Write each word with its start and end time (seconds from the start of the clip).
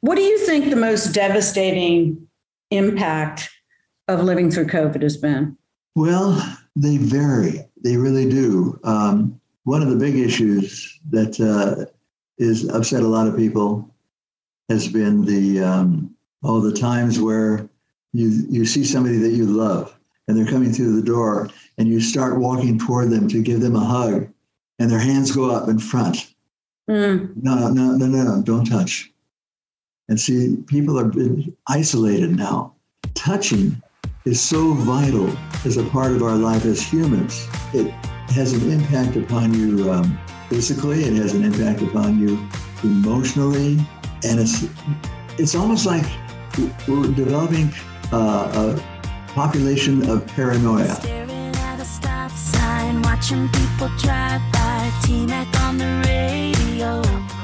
What 0.00 0.14
do 0.14 0.22
you 0.22 0.38
think 0.46 0.70
the 0.70 0.76
most 0.76 1.12
devastating 1.12 2.28
impact 2.70 3.50
of 4.06 4.22
living 4.22 4.50
through 4.50 4.66
COVID 4.66 5.02
has 5.02 5.16
been? 5.16 5.56
Well, 5.96 6.58
they 6.76 6.98
vary. 6.98 7.68
They 7.82 7.96
really 7.96 8.28
do. 8.28 8.78
Um, 8.84 9.40
one 9.64 9.82
of 9.82 9.90
the 9.90 9.96
big 9.96 10.16
issues 10.16 10.98
that 11.10 11.40
uh, 11.40 11.90
is 12.38 12.68
upset 12.68 13.02
a 13.02 13.08
lot 13.08 13.26
of 13.26 13.36
people 13.36 13.92
has 14.68 14.86
been 14.88 15.24
the 15.24 15.60
um, 15.60 16.14
all 16.42 16.60
the 16.60 16.72
times 16.72 17.20
where 17.20 17.68
you 18.12 18.46
you 18.48 18.64
see 18.64 18.84
somebody 18.84 19.18
that 19.18 19.32
you 19.32 19.46
love 19.46 19.98
and 20.26 20.36
they're 20.36 20.46
coming 20.46 20.72
through 20.72 20.94
the 20.94 21.06
door 21.06 21.48
and 21.78 21.88
you 21.88 22.00
start 22.00 22.38
walking 22.38 22.78
toward 22.78 23.10
them 23.10 23.28
to 23.28 23.42
give 23.42 23.60
them 23.60 23.76
a 23.76 23.84
hug 23.84 24.28
and 24.78 24.90
their 24.90 24.98
hands 24.98 25.32
go 25.32 25.50
up 25.50 25.68
in 25.68 25.78
front. 25.78 26.34
Mm. 26.88 27.32
No, 27.42 27.68
no, 27.68 27.96
no, 27.96 28.06
no, 28.06 28.42
don't 28.42 28.64
touch. 28.64 29.12
And 30.08 30.18
see, 30.18 30.56
people 30.66 30.98
are 30.98 31.10
isolated 31.68 32.36
now. 32.36 32.74
Touching 33.14 33.80
is 34.24 34.40
so 34.40 34.72
vital 34.72 35.30
as 35.64 35.76
a 35.76 35.84
part 35.84 36.12
of 36.12 36.22
our 36.22 36.36
life 36.36 36.64
as 36.64 36.80
humans. 36.80 37.46
It 37.74 37.90
has 38.30 38.52
an 38.52 38.70
impact 38.70 39.16
upon 39.16 39.54
you 39.54 39.90
um, 39.90 40.18
physically, 40.48 41.04
it 41.04 41.14
has 41.14 41.34
an 41.34 41.44
impact 41.44 41.82
upon 41.82 42.18
you 42.18 42.38
emotionally, 42.82 43.78
and 44.24 44.40
it's 44.40 44.66
it's 45.38 45.54
almost 45.54 45.86
like 45.86 46.04
we're 46.86 47.12
developing 47.12 47.72
uh, 48.12 48.76
a 48.76 49.32
population 49.34 50.08
of 50.10 50.26
paranoia. 50.28 50.98
Watching 53.02 53.48
people 53.48 53.88
drive 53.98 54.40
by, 54.52 54.92
T-Mac 55.02 55.48
on 55.60 55.76
the 55.76 56.02
radio. 56.06 57.37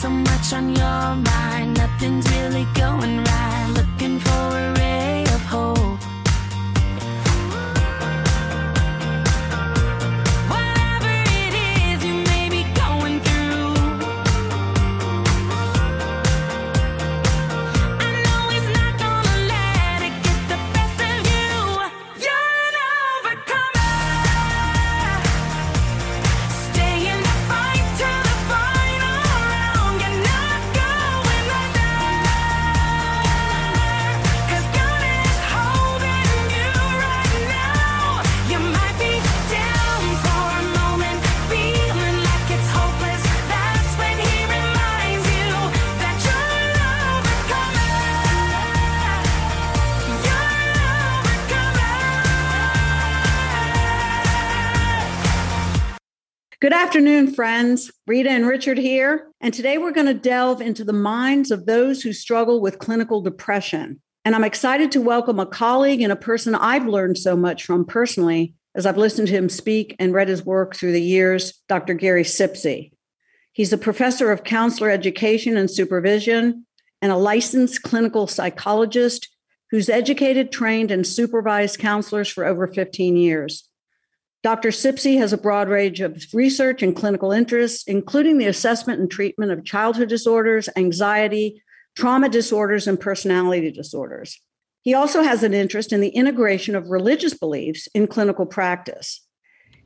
So 0.00 0.08
much 0.08 0.54
on 0.54 0.74
your 0.74 1.14
mind, 1.14 1.76
nothing's 1.76 2.26
really 2.30 2.66
going 2.72 3.22
right. 3.22 3.72
Looking 3.76 4.18
for 4.18 4.30
a 4.30 4.79
Good 56.60 56.74
afternoon, 56.74 57.32
friends. 57.32 57.90
Rita 58.06 58.28
and 58.28 58.46
Richard 58.46 58.76
here. 58.76 59.30
And 59.40 59.54
today 59.54 59.78
we're 59.78 59.92
going 59.92 60.08
to 60.08 60.12
delve 60.12 60.60
into 60.60 60.84
the 60.84 60.92
minds 60.92 61.50
of 61.50 61.64
those 61.64 62.02
who 62.02 62.12
struggle 62.12 62.60
with 62.60 62.78
clinical 62.78 63.22
depression. 63.22 63.98
And 64.26 64.34
I'm 64.34 64.44
excited 64.44 64.92
to 64.92 65.00
welcome 65.00 65.40
a 65.40 65.46
colleague 65.46 66.02
and 66.02 66.12
a 66.12 66.16
person 66.16 66.54
I've 66.54 66.84
learned 66.84 67.16
so 67.16 67.34
much 67.34 67.64
from 67.64 67.86
personally 67.86 68.52
as 68.74 68.84
I've 68.84 68.98
listened 68.98 69.28
to 69.28 69.34
him 69.34 69.48
speak 69.48 69.96
and 69.98 70.12
read 70.12 70.28
his 70.28 70.44
work 70.44 70.76
through 70.76 70.92
the 70.92 71.00
years, 71.00 71.54
Dr. 71.66 71.94
Gary 71.94 72.24
Sibcy. 72.24 72.92
He's 73.52 73.72
a 73.72 73.78
professor 73.78 74.30
of 74.30 74.44
counselor 74.44 74.90
education 74.90 75.56
and 75.56 75.70
supervision 75.70 76.66
and 77.00 77.10
a 77.10 77.16
licensed 77.16 77.84
clinical 77.84 78.26
psychologist 78.26 79.30
who's 79.70 79.88
educated, 79.88 80.52
trained, 80.52 80.90
and 80.90 81.06
supervised 81.06 81.78
counselors 81.78 82.28
for 82.28 82.44
over 82.44 82.66
15 82.66 83.16
years. 83.16 83.69
Dr. 84.42 84.70
Sibcy 84.70 85.18
has 85.18 85.34
a 85.34 85.38
broad 85.38 85.68
range 85.68 86.00
of 86.00 86.24
research 86.32 86.82
and 86.82 86.96
clinical 86.96 87.30
interests, 87.30 87.84
including 87.86 88.38
the 88.38 88.46
assessment 88.46 88.98
and 88.98 89.10
treatment 89.10 89.52
of 89.52 89.64
childhood 89.64 90.08
disorders, 90.08 90.68
anxiety, 90.76 91.62
trauma 91.94 92.28
disorders, 92.28 92.86
and 92.86 92.98
personality 92.98 93.70
disorders. 93.70 94.40
He 94.82 94.94
also 94.94 95.22
has 95.22 95.42
an 95.42 95.52
interest 95.52 95.92
in 95.92 96.00
the 96.00 96.08
integration 96.08 96.74
of 96.74 96.88
religious 96.88 97.34
beliefs 97.34 97.86
in 97.94 98.06
clinical 98.06 98.46
practice. 98.46 99.20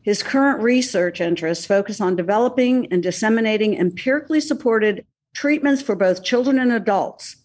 His 0.02 0.22
current 0.22 0.62
research 0.62 1.20
interests 1.20 1.66
focus 1.66 2.00
on 2.00 2.14
developing 2.14 2.86
and 2.92 3.02
disseminating 3.02 3.76
empirically 3.76 4.40
supported 4.40 5.04
treatments 5.34 5.82
for 5.82 5.96
both 5.96 6.22
children 6.22 6.60
and 6.60 6.70
adults. 6.70 7.44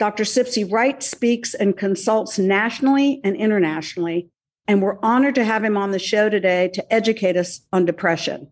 Dr. 0.00 0.24
Sibcy 0.24 0.70
writes, 0.70 1.06
speaks, 1.06 1.54
and 1.54 1.76
consults 1.76 2.38
nationally 2.38 3.20
and 3.22 3.36
internationally 3.36 4.30
and 4.70 4.80
we're 4.80 5.00
honored 5.02 5.34
to 5.34 5.42
have 5.42 5.64
him 5.64 5.76
on 5.76 5.90
the 5.90 5.98
show 5.98 6.28
today 6.28 6.68
to 6.68 6.94
educate 6.94 7.36
us 7.36 7.62
on 7.72 7.84
depression. 7.84 8.48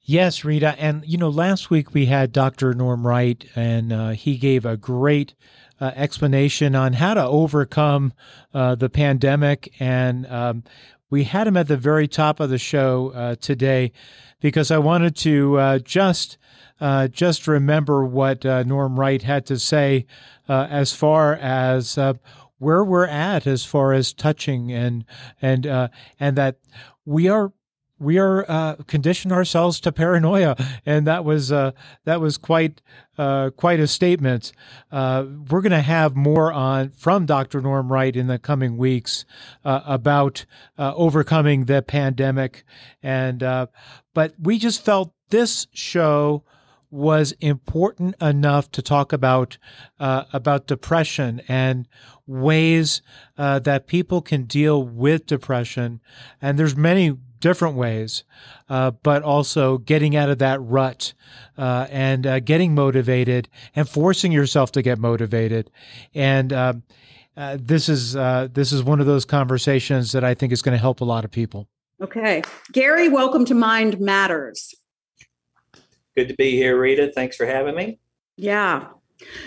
Yes, 0.00 0.44
Rita. 0.44 0.76
And, 0.78 1.02
you 1.04 1.18
know, 1.18 1.28
last 1.28 1.70
week 1.70 1.92
we 1.92 2.06
had 2.06 2.30
Dr. 2.30 2.72
Norm 2.72 3.04
Wright, 3.04 3.44
and 3.56 3.92
uh, 3.92 4.10
he 4.10 4.36
gave 4.36 4.64
a 4.64 4.76
great 4.76 5.34
uh, 5.80 5.90
explanation 5.96 6.76
on 6.76 6.92
how 6.92 7.14
to 7.14 7.24
overcome 7.24 8.12
uh, 8.54 8.76
the 8.76 8.88
pandemic. 8.88 9.74
And 9.80 10.24
um, 10.28 10.62
we 11.10 11.24
had 11.24 11.48
him 11.48 11.56
at 11.56 11.66
the 11.66 11.76
very 11.76 12.06
top 12.06 12.38
of 12.38 12.48
the 12.48 12.58
show 12.58 13.10
uh, 13.12 13.34
today 13.34 13.90
because 14.40 14.70
I 14.70 14.78
wanted 14.78 15.16
to 15.16 15.58
uh, 15.58 15.78
just. 15.80 16.38
Uh, 16.78 17.08
just 17.08 17.48
remember 17.48 18.04
what 18.04 18.44
Norm 18.44 19.00
Wright 19.00 19.22
had 19.22 19.46
to 19.46 19.58
say 19.58 20.04
as 20.46 20.92
far 20.92 21.32
as 21.32 21.98
where 22.58 22.84
we're 22.84 23.06
at 23.06 23.46
as 23.46 23.64
far 23.64 23.92
as 23.92 24.12
touching 24.12 24.72
and 24.72 25.04
and 25.40 25.66
uh, 25.66 25.88
and 26.18 26.36
that 26.36 26.56
we 27.04 27.28
are 27.28 27.52
we 27.98 28.18
are 28.18 28.44
uh, 28.48 28.76
conditioned 28.86 29.32
ourselves 29.32 29.80
to 29.80 29.92
paranoia, 29.92 30.56
and 30.84 31.06
that 31.06 31.24
was 31.24 31.50
uh, 31.50 31.72
that 32.04 32.20
was 32.20 32.36
quite 32.36 32.82
uh, 33.16 33.50
quite 33.50 33.80
a 33.80 33.86
statement. 33.86 34.52
Uh, 34.92 35.24
we're 35.50 35.62
going 35.62 35.70
to 35.70 35.80
have 35.80 36.14
more 36.14 36.52
on 36.52 36.90
from 36.90 37.26
Dr. 37.26 37.60
Norm 37.60 37.90
Wright 37.90 38.14
in 38.14 38.26
the 38.26 38.38
coming 38.38 38.76
weeks 38.76 39.24
uh, 39.64 39.80
about 39.86 40.44
uh, 40.78 40.94
overcoming 40.94 41.64
the 41.64 41.82
pandemic, 41.82 42.64
and 43.02 43.40
but 44.14 44.34
we 44.38 44.58
just 44.58 44.84
felt 44.84 45.12
this 45.30 45.66
show 45.72 46.44
was 46.96 47.32
important 47.40 48.14
enough 48.22 48.70
to 48.72 48.82
talk 48.82 49.12
about 49.12 49.58
uh, 50.00 50.24
about 50.32 50.66
depression 50.66 51.42
and 51.46 51.86
ways 52.26 53.02
uh, 53.36 53.58
that 53.60 53.86
people 53.86 54.22
can 54.22 54.44
deal 54.44 54.82
with 54.82 55.26
depression. 55.26 56.00
And 56.40 56.58
there's 56.58 56.74
many 56.74 57.16
different 57.38 57.76
ways, 57.76 58.24
uh, 58.68 58.90
but 58.90 59.22
also 59.22 59.78
getting 59.78 60.16
out 60.16 60.30
of 60.30 60.38
that 60.38 60.60
rut 60.60 61.12
uh, 61.58 61.86
and 61.90 62.26
uh, 62.26 62.40
getting 62.40 62.74
motivated 62.74 63.48
and 63.76 63.88
forcing 63.88 64.32
yourself 64.32 64.72
to 64.72 64.82
get 64.82 64.98
motivated. 64.98 65.70
And 66.14 66.52
um, 66.52 66.82
uh, 67.36 67.58
this 67.60 67.90
is 67.90 68.14
this 68.14 68.72
is 68.72 68.82
one 68.82 69.00
of 69.00 69.06
those 69.06 69.26
conversations 69.26 70.12
that 70.12 70.24
I 70.24 70.32
think 70.32 70.52
is 70.52 70.62
going 70.62 70.72
to 70.72 70.80
help 70.80 71.02
a 71.02 71.04
lot 71.04 71.24
of 71.24 71.30
people. 71.30 71.68
Okay, 72.02 72.42
Gary, 72.72 73.08
welcome 73.08 73.44
to 73.46 73.54
Mind 73.54 74.00
Matters. 74.00 74.74
Good 76.16 76.28
to 76.28 76.34
be 76.34 76.52
here, 76.52 76.80
Rita. 76.80 77.12
Thanks 77.14 77.36
for 77.36 77.44
having 77.44 77.74
me. 77.74 77.98
Yeah. 78.36 78.86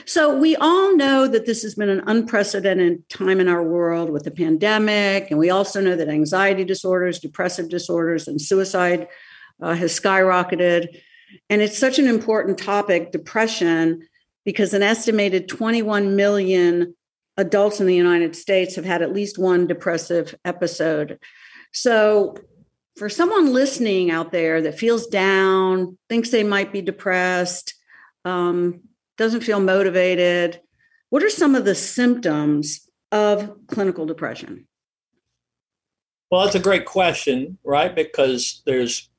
So, 0.06 0.36
we 0.36 0.56
all 0.56 0.96
know 0.96 1.28
that 1.28 1.46
this 1.46 1.62
has 1.64 1.76
been 1.76 1.90
an 1.90 2.04
unprecedented 2.08 3.08
time 3.10 3.40
in 3.40 3.48
our 3.48 3.64
world 3.64 4.10
with 4.10 4.24
the 4.24 4.32
pandemic. 4.32 5.30
And 5.30 5.40
we 5.40 5.50
also 5.50 5.82
know 5.82 5.96
that 5.96 6.10
anxiety 6.10 6.64
disorders, 6.64 7.20
depressive 7.20 7.70
disorders, 7.70 8.28
and 8.28 8.42
suicide 8.42 9.08
uh, 9.62 9.76
has 9.76 10.00
skyrocketed. 10.00 11.00
And 11.50 11.62
it's 11.62 11.78
such 11.78 12.00
an 12.00 12.08
important 12.08 12.58
topic, 12.58 13.12
depression, 13.12 14.08
because 14.46 14.74
an 14.74 14.82
estimated 14.82 15.48
21 15.48 16.16
million 16.16 16.96
adults 17.38 17.80
in 17.80 17.88
the 17.88 17.96
United 17.96 18.36
States 18.36 18.76
have 18.76 18.86
had 18.86 19.02
at 19.02 19.14
least 19.14 19.38
one 19.38 19.68
depressive 19.68 20.36
episode. 20.46 21.20
So, 21.72 22.36
for 22.98 23.10
someone 23.10 23.54
listening 23.54 24.12
out 24.12 24.32
there 24.32 24.62
that 24.62 24.80
feels 24.80 25.08
down, 25.08 25.98
thinks 26.10 26.30
they 26.30 26.44
might 26.44 26.74
be 26.74 26.82
depressed, 26.82 27.74
um, 28.26 28.82
doesn't 29.18 29.42
feel 29.42 29.60
motivated, 29.60 30.60
what 31.10 31.24
are 31.24 31.30
some 31.30 31.56
of 31.56 31.66
the 31.66 31.76
symptoms 31.76 32.90
of 33.12 33.58
clinical 33.68 34.06
depression? 34.06 34.68
Well, 36.30 36.44
that's 36.44 36.56
a 36.56 36.60
great 36.60 36.86
question, 36.86 37.58
right? 37.64 37.96
Because 37.96 38.62
there's 38.66 39.10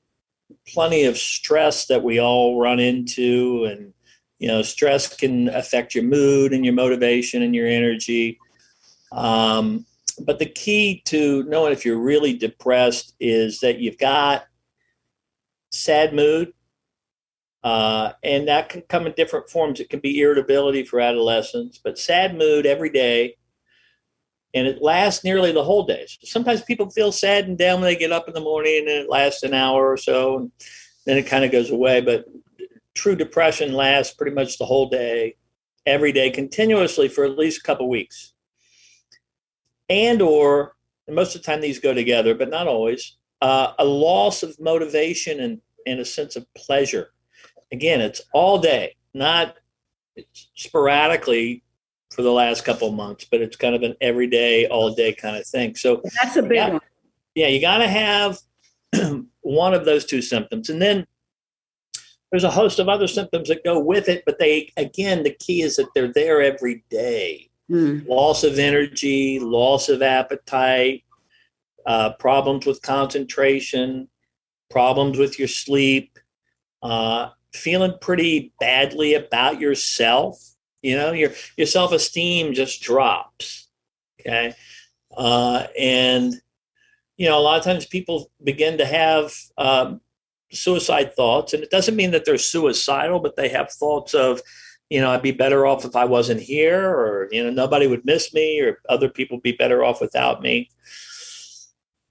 plenty 0.69 1.05
of 1.05 1.17
stress 1.19 1.87
that 1.87 2.03
we 2.03 2.21
all 2.21 2.61
run 2.61 2.79
into 2.79 3.65
and 3.65 3.93
You 4.41 4.49
know, 4.49 4.63
stress 4.63 5.15
can 5.15 5.49
affect 5.51 5.95
your 5.95 6.05
mood 6.05 6.55
and 6.55 6.65
your 6.65 6.73
motivation 6.73 7.43
and 7.43 7.55
your 7.55 7.67
energy. 7.67 8.39
Um, 9.13 9.85
but 10.15 10.39
the 10.39 10.47
key 10.47 11.03
to 11.07 11.45
knowing 11.45 11.73
if 11.73 11.85
you're 11.85 11.99
really 11.99 12.37
depressed 12.37 13.15
is 13.21 13.61
that 13.61 13.79
you've 13.79 13.99
got 13.99 14.45
sad 15.73 16.15
mood, 16.15 16.53
uh, 17.63 18.13
and 18.23 18.49
that 18.49 18.69
can 18.69 18.83
come 18.83 19.07
in 19.07 19.13
different 19.13 19.51
forms. 19.51 19.81
It 19.81 19.91
can 19.91 20.01
be 20.01 20.21
irritability 20.21 20.85
for 20.85 21.01
adolescents, 21.01 21.79
but 21.83 21.99
sad 21.99 22.37
mood 22.37 22.67
every 22.67 22.91
day, 22.91 23.37
and 24.55 24.67
it 24.67 24.83
lasts 24.83 25.25
nearly 25.25 25.53
the 25.53 25.65
whole 25.65 25.85
day. 25.85 26.07
So 26.07 26.27
sometimes 26.27 26.63
people 26.63 26.91
feel 26.91 27.13
sad 27.13 27.47
and 27.47 27.59
down 27.59 27.81
when 27.81 27.89
they 27.89 27.97
get 27.97 28.13
up 28.13 28.29
in 28.29 28.35
the 28.35 28.41
morning, 28.41 28.79
and 28.79 28.89
it 28.89 29.11
lasts 29.11 29.43
an 29.43 29.55
hour 29.55 29.91
or 29.91 29.97
so, 29.97 30.39
and 30.39 30.53
then 31.07 31.19
it 31.19 31.27
kind 31.27 31.45
of 31.45 31.53
goes 31.53 31.71
away. 31.71 32.01
But 32.01 32.25
true 32.95 33.15
depression 33.17 33.73
lasts 33.73 34.15
pretty 34.15 34.35
much 34.35 34.59
the 34.59 34.67
whole 34.67 34.89
day, 34.89 35.37
every 35.87 36.13
day, 36.13 36.31
continuously 36.31 37.09
for 37.09 37.25
at 37.25 37.39
least 37.39 37.61
a 37.61 37.63
couple 37.65 37.89
weeks 37.89 38.33
and 39.91 40.23
or 40.23 40.77
and 41.07 41.17
most 41.17 41.35
of 41.35 41.43
the 41.43 41.47
time 41.47 41.61
these 41.61 41.79
go 41.79 41.93
together 41.93 42.35
but 42.35 42.49
not 42.49 42.67
always 42.67 43.17
uh, 43.43 43.73
a 43.79 43.85
loss 43.85 44.43
of 44.43 44.59
motivation 44.61 45.41
and, 45.41 45.61
and 45.87 45.99
a 45.99 46.05
sense 46.05 46.37
of 46.37 46.47
pleasure. 46.55 47.11
Again 47.73 48.01
it's 48.01 48.23
all 48.33 48.59
day 48.59 48.97
not 49.13 49.57
sporadically 50.55 51.63
for 52.11 52.23
the 52.23 52.33
last 52.33 52.65
couple 52.65 52.89
of 52.89 52.95
months 52.95 53.27
but 53.31 53.41
it's 53.41 53.57
kind 53.57 53.75
of 53.75 53.83
an 53.83 53.95
everyday 54.01 54.67
all 54.67 54.95
day 54.95 55.13
kind 55.13 55.37
of 55.37 55.47
thing. 55.47 55.75
So 55.75 56.01
that's 56.23 56.37
a 56.37 56.43
big 56.43 56.53
yeah, 56.53 56.71
one. 56.71 56.81
Yeah 57.35 57.49
you 57.49 57.61
got 57.61 57.79
to 57.79 57.89
have 57.89 58.39
one 59.43 59.75
of 59.75 59.85
those 59.85 60.05
two 60.05 60.23
symptoms. 60.23 60.71
And 60.71 60.81
then 60.81 61.07
there's 62.31 62.45
a 62.45 62.51
host 62.51 62.79
of 62.79 62.89
other 62.89 63.09
symptoms 63.09 63.49
that 63.49 63.65
go 63.65 63.79
with 63.79 64.09
it 64.09 64.23
but 64.25 64.39
they 64.39 64.73
again 64.77 65.23
the 65.25 65.35
key 65.35 65.63
is 65.63 65.77
that 65.77 65.89
they're 65.95 66.13
there 66.13 66.41
every 66.41 66.85
day 66.91 67.50
mm. 67.71 68.07
loss 68.07 68.45
of 68.45 68.59
energy, 68.59 69.39
loss 69.39 69.89
of 69.89 70.03
appetite, 70.03 71.05
uh, 71.87 72.13
problems 72.15 72.67
with 72.67 72.83
concentration, 72.83 74.09
problems 74.71 75.19
with 75.19 75.39
your 75.39 75.49
sleep, 75.49 76.19
uh, 76.83 77.31
feeling 77.53 77.95
pretty 78.01 78.53
badly 78.61 79.15
about 79.15 79.61
yourself. 79.61 80.43
You 80.83 80.97
know, 80.97 81.13
your 81.13 81.33
your 81.57 81.67
self 81.67 81.93
esteem 81.93 82.55
just 82.55 82.83
drops. 82.83 83.69
Okay, 84.21 84.55
uh, 85.17 85.67
and 85.79 86.35
you 87.17 87.29
know 87.29 87.39
a 87.39 87.41
lot 87.41 87.59
of 87.59 87.65
times 87.65 87.87
people 87.87 88.31
begin 88.43 88.79
to 88.79 88.87
have 88.87 89.35
um, 89.59 90.01
suicide 90.53 91.15
thoughts, 91.15 91.53
and 91.53 91.63
it 91.63 91.71
doesn't 91.71 91.97
mean 91.97 92.13
that 92.13 92.25
they're 92.25 92.39
suicidal, 92.39 93.21
but 93.21 93.37
they 93.37 93.49
have 93.49 93.71
thoughts 93.73 94.15
of 94.15 94.41
you 94.91 95.01
know, 95.01 95.11
I'd 95.13 95.23
be 95.23 95.31
better 95.31 95.67
off 95.67 95.85
if 95.85 95.95
I 95.95 96.05
wasn't 96.05 96.41
here, 96.41 96.85
or, 96.85 97.29
you 97.31 97.43
know, 97.43 97.51
nobody 97.51 97.87
would 97.87 98.05
miss 98.05 98.35
me, 98.35 98.61
or 98.61 98.81
other 98.89 99.09
people 99.09 99.39
be 99.39 99.53
better 99.53 99.85
off 99.85 100.01
without 100.01 100.43
me. 100.43 100.69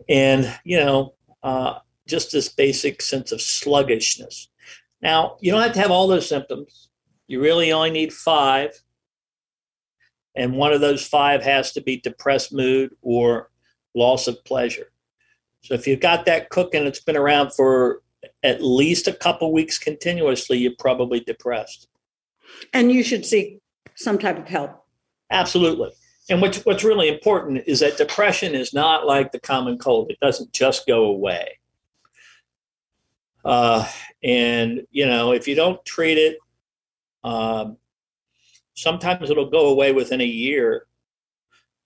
And, 0.07 0.51
you 0.63 0.77
know, 0.77 1.13
uh, 1.43 1.79
just 2.07 2.31
this 2.31 2.47
basic 2.47 3.01
sense 3.01 3.33
of 3.33 3.41
sluggishness. 3.41 4.49
Now, 5.01 5.37
you 5.41 5.51
don't 5.51 5.61
have 5.61 5.73
to 5.73 5.79
have 5.79 5.91
all 5.91 6.07
those 6.07 6.27
symptoms. 6.27 6.89
You 7.27 7.41
really 7.41 7.71
only 7.73 7.91
need 7.91 8.13
five. 8.13 8.71
And 10.35 10.53
one 10.53 10.71
of 10.71 10.79
those 10.79 11.05
five 11.05 11.43
has 11.43 11.73
to 11.73 11.81
be 11.81 11.97
depressed 11.97 12.53
mood 12.53 12.95
or 13.01 13.51
loss 13.93 14.27
of 14.27 14.43
pleasure. 14.45 14.91
So 15.61 15.73
if 15.73 15.85
you've 15.85 15.99
got 15.99 16.25
that 16.25 16.49
cooking, 16.49 16.85
it's 16.85 17.01
been 17.01 17.17
around 17.17 17.51
for 17.51 18.03
at 18.43 18.63
least 18.63 19.07
a 19.07 19.13
couple 19.13 19.51
weeks 19.51 19.77
continuously, 19.77 20.57
you're 20.57 20.71
probably 20.79 21.19
depressed 21.19 21.89
and 22.73 22.91
you 22.91 23.03
should 23.03 23.25
seek 23.25 23.59
some 23.95 24.17
type 24.17 24.37
of 24.37 24.47
help. 24.47 24.85
Absolutely. 25.31 25.91
And 26.29 26.41
what's 26.41 26.63
what's 26.65 26.83
really 26.83 27.09
important 27.09 27.63
is 27.65 27.79
that 27.79 27.97
depression 27.97 28.53
is 28.53 28.73
not 28.73 29.05
like 29.05 29.31
the 29.31 29.39
common 29.39 29.77
cold. 29.77 30.11
It 30.11 30.19
doesn't 30.19 30.53
just 30.53 30.85
go 30.87 31.05
away. 31.05 31.59
Uh, 33.43 33.87
and 34.23 34.81
you 34.91 35.05
know, 35.05 35.31
if 35.31 35.47
you 35.47 35.55
don't 35.55 35.83
treat 35.85 36.17
it, 36.17 36.37
um, 37.23 37.77
sometimes 38.75 39.29
it'll 39.29 39.49
go 39.49 39.69
away 39.69 39.91
within 39.91 40.21
a 40.21 40.25
year. 40.25 40.85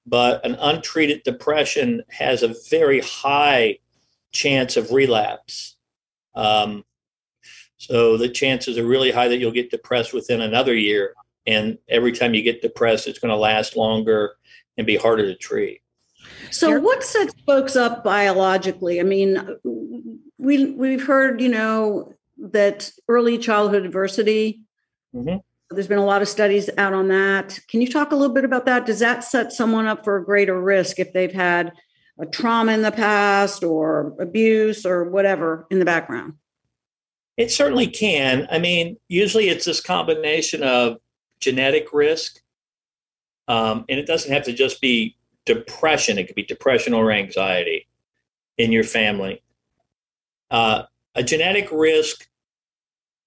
But 0.05 0.45
an 0.45 0.55
untreated 0.59 1.23
depression 1.23 2.03
has 2.09 2.43
a 2.43 2.53
very 2.69 2.99
high 2.99 3.79
chance 4.33 4.75
of 4.75 4.91
relapse. 4.91 5.77
Um, 6.35 6.83
so 7.87 8.15
the 8.15 8.29
chances 8.29 8.77
are 8.77 8.85
really 8.85 9.11
high 9.11 9.27
that 9.27 9.39
you'll 9.39 9.51
get 9.51 9.69
depressed 9.69 10.13
within 10.13 10.39
another 10.39 10.73
year. 10.73 11.13
And 11.45 11.77
every 11.89 12.13
time 12.13 12.33
you 12.33 12.41
get 12.41 12.61
depressed, 12.61 13.07
it's 13.09 13.19
going 13.19 13.29
to 13.29 13.35
last 13.35 13.75
longer 13.75 14.35
and 14.77 14.87
be 14.87 14.95
harder 14.95 15.25
to 15.25 15.35
treat. 15.35 15.81
So, 16.49 16.79
what 16.79 17.03
sets 17.03 17.33
folks 17.45 17.75
up 17.75 18.01
biologically? 18.01 19.01
I 19.01 19.03
mean, 19.03 19.59
we 20.37 20.71
we've 20.71 21.05
heard, 21.05 21.41
you 21.41 21.49
know, 21.49 22.13
that 22.37 22.89
early 23.09 23.37
childhood 23.37 23.85
adversity. 23.85 24.61
Mm-hmm. 25.13 25.37
There's 25.71 25.87
been 25.89 25.97
a 25.97 26.05
lot 26.05 26.21
of 26.21 26.29
studies 26.29 26.69
out 26.77 26.93
on 26.93 27.09
that. 27.09 27.59
Can 27.67 27.81
you 27.81 27.91
talk 27.91 28.13
a 28.13 28.15
little 28.15 28.33
bit 28.33 28.45
about 28.45 28.65
that? 28.67 28.85
Does 28.85 28.99
that 28.99 29.25
set 29.25 29.51
someone 29.51 29.87
up 29.87 30.05
for 30.05 30.15
a 30.15 30.23
greater 30.23 30.59
risk 30.61 30.99
if 30.99 31.11
they've 31.11 31.33
had 31.33 31.73
a 32.17 32.25
trauma 32.25 32.71
in 32.71 32.83
the 32.83 32.91
past 32.91 33.63
or 33.63 34.15
abuse 34.21 34.85
or 34.85 35.09
whatever 35.09 35.67
in 35.69 35.79
the 35.79 35.85
background? 35.85 36.35
It 37.37 37.51
certainly 37.51 37.87
can. 37.87 38.47
I 38.51 38.59
mean, 38.59 38.97
usually 39.07 39.49
it's 39.49 39.65
this 39.65 39.81
combination 39.81 40.63
of 40.63 40.97
genetic 41.39 41.91
risk, 41.91 42.39
um, 43.47 43.85
and 43.89 43.99
it 43.99 44.05
doesn't 44.05 44.31
have 44.31 44.43
to 44.43 44.53
just 44.53 44.81
be 44.81 45.17
depression. 45.45 46.17
It 46.17 46.27
could 46.27 46.35
be 46.35 46.43
depression 46.43 46.93
or 46.93 47.11
anxiety 47.11 47.87
in 48.57 48.71
your 48.71 48.83
family. 48.83 49.41
Uh, 50.51 50.83
a 51.15 51.23
genetic 51.23 51.69
risk 51.71 52.27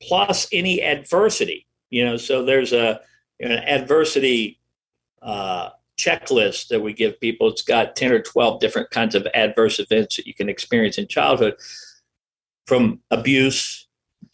plus 0.00 0.46
any 0.52 0.82
adversity. 0.82 1.66
You 1.90 2.04
know, 2.04 2.16
so 2.16 2.44
there's 2.44 2.72
a 2.72 3.00
an 3.40 3.52
adversity 3.52 4.60
uh, 5.20 5.70
checklist 5.98 6.68
that 6.68 6.80
we 6.80 6.92
give 6.92 7.20
people. 7.20 7.48
It's 7.48 7.62
got 7.62 7.96
ten 7.96 8.12
or 8.12 8.20
twelve 8.20 8.60
different 8.60 8.90
kinds 8.90 9.14
of 9.14 9.26
adverse 9.34 9.80
events 9.80 10.16
that 10.16 10.26
you 10.26 10.34
can 10.34 10.48
experience 10.48 10.96
in 10.96 11.08
childhood, 11.08 11.56
from 12.66 13.00
abuse 13.10 13.85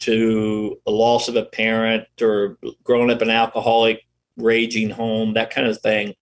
to 0.03 0.79
a 0.85 0.91
loss 0.91 1.27
of 1.27 1.35
a 1.35 1.45
parent 1.45 2.05
or 2.21 2.57
growing 2.83 3.11
up 3.11 3.21
an 3.21 3.29
alcoholic, 3.29 4.01
raging 4.37 4.89
home, 4.89 5.33
that 5.33 5.49
kind 5.49 5.67
of 5.67 5.79
thing. 5.79 6.13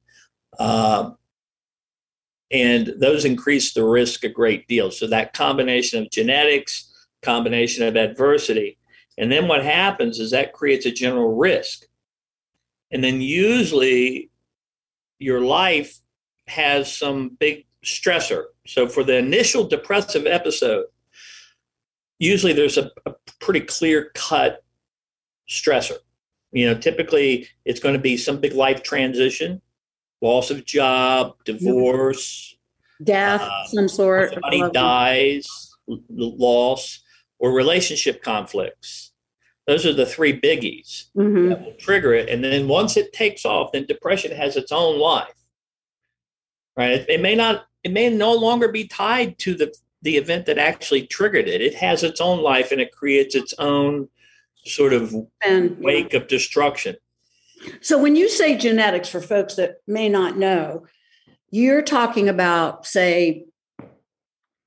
Uh, 0.60 1.12
and 2.52 2.94
those 3.00 3.26
increase 3.26 3.74
the 3.74 3.84
risk 3.84 4.24
a 4.24 4.30
great 4.30 4.68
deal. 4.68 4.92
So 4.92 5.08
that 5.08 5.34
combination 5.34 6.04
of 6.04 6.12
genetics, 6.12 6.92
combination 7.22 7.88
of 7.88 7.96
adversity, 7.96 8.78
and 9.18 9.32
then 9.32 9.48
what 9.48 9.64
happens 9.64 10.20
is 10.20 10.32
that 10.32 10.54
creates 10.54 10.86
a 10.86 10.92
general 10.92 11.36
risk. 11.36 11.86
And 12.92 13.04
then 13.04 13.22
usually 13.22 14.30
your 15.20 15.42
life 15.42 16.00
has 16.48 16.96
some 16.96 17.38
big 17.40 17.66
stressor. 17.86 18.46
So 18.68 18.88
for 18.88 19.04
the 19.04 19.18
initial 19.18 19.64
depressive 19.64 20.26
episode, 20.26 20.86
usually 22.22 22.54
there's 22.54 22.78
a, 22.78 22.92
a 23.06 23.14
pretty 23.40 23.62
clear 23.62 24.12
cut 24.14 24.64
stressor. 25.50 25.98
You 26.52 26.68
know, 26.68 26.80
typically 26.80 27.48
it's 27.66 27.80
going 27.80 27.94
to 27.94 28.00
be 28.00 28.16
some 28.16 28.40
big 28.40 28.54
life 28.54 28.84
transition, 28.84 29.62
loss 30.22 30.52
of 30.52 30.64
job, 30.64 31.36
divorce, 31.46 32.56
death, 33.04 33.42
uh, 33.42 33.66
some 33.66 33.88
sort. 33.88 34.34
Somebody 34.34 34.70
dies, 34.72 35.76
loss, 35.88 37.02
or 37.40 37.52
relationship 37.52 38.22
conflicts. 38.22 39.12
Those 39.66 39.86
are 39.86 39.94
the 39.94 40.06
three 40.06 40.40
biggies 40.40 41.06
mm-hmm. 41.16 41.50
that 41.50 41.64
will 41.64 41.74
trigger 41.74 42.14
it. 42.14 42.30
And 42.30 42.44
then 42.44 42.68
once 42.68 42.98
it 42.98 43.14
takes 43.14 43.46
off, 43.46 43.72
then 43.72 43.86
depression 43.86 44.32
has 44.36 44.58
its 44.58 44.72
own 44.72 45.00
life. 45.00 45.34
Right? 46.78 46.92
It, 46.92 47.10
it 47.10 47.22
may 47.22 47.36
not. 47.36 47.66
It 47.84 47.92
may 47.92 48.10
no 48.10 48.34
longer 48.34 48.68
be 48.68 48.88
tied 48.88 49.40
to 49.40 49.56
the 49.56 49.74
the 50.02 50.18
event 50.18 50.46
that 50.48 50.58
actually 50.58 51.06
triggered 51.08 51.48
it. 51.48 51.62
It 51.62 51.76
has 51.76 52.04
its 52.04 52.20
own 52.20 52.42
life 52.42 52.72
and 52.72 52.82
it 52.82 52.92
creates 52.92 53.36
its 53.36 53.54
own 53.60 54.10
sort 54.66 54.94
of 54.94 55.14
and, 55.46 55.78
wake 55.80 56.14
of 56.14 56.28
destruction. 56.28 56.96
So 57.82 57.98
when 58.02 58.16
you 58.16 58.30
say 58.30 58.58
genetics 58.58 59.10
for 59.10 59.22
folks 59.22 59.56
that 59.56 59.78
may 59.88 60.10
not 60.10 60.38
know, 60.38 60.86
you're 61.52 61.82
talking 61.84 62.30
about 62.30 62.86
say 62.86 63.46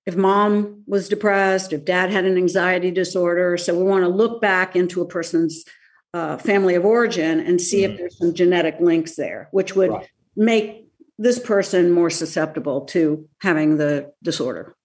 if 0.06 0.16
mom 0.16 0.82
was 0.86 1.08
depressed, 1.08 1.72
if 1.72 1.84
dad 1.84 2.10
had 2.10 2.24
an 2.24 2.36
anxiety 2.36 2.90
disorder, 2.90 3.56
so 3.56 3.76
we 3.76 3.84
want 3.84 4.04
to 4.04 4.08
look 4.08 4.40
back 4.40 4.76
into 4.76 5.00
a 5.00 5.06
person's 5.06 5.64
uh, 6.12 6.36
family 6.36 6.74
of 6.74 6.84
origin 6.84 7.40
and 7.40 7.60
see 7.60 7.82
mm-hmm. 7.82 7.92
if 7.92 7.98
there's 7.98 8.18
some 8.18 8.34
genetic 8.34 8.76
links 8.80 9.16
there, 9.16 9.48
which 9.50 9.74
would 9.74 9.90
right. 9.90 10.08
make 10.36 10.86
this 11.18 11.38
person 11.38 11.90
more 11.90 12.10
susceptible 12.10 12.82
to 12.82 13.28
having 13.40 13.78
the 13.78 14.12
disorder. 14.22 14.76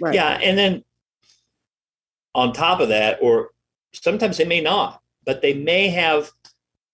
Yeah. 0.00 0.06
Right. 0.06 0.14
Yeah. 0.14 0.38
And 0.42 0.58
then 0.58 0.84
on 2.34 2.52
top 2.52 2.80
of 2.80 2.88
that, 2.88 3.18
or 3.22 3.50
sometimes 3.92 4.36
they 4.38 4.44
may 4.44 4.60
not. 4.60 5.00
but 5.24 5.40
they 5.40 5.54
may 5.54 5.88
have 5.88 6.30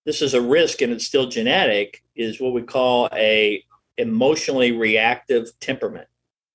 this 0.05 0.23
is 0.23 0.35
a 0.35 0.41
risk 0.41 0.83
and 0.83 0.93
it's 0.93 1.05
still 1.05 1.27
genetic 1.29 2.03
is 2.15 2.41
what 2.41 2.53
we 2.53 2.63
call 2.63 3.09
a 3.13 3.65
emotionally 3.99 4.73
reactive 4.73 5.49
temperament 5.61 6.07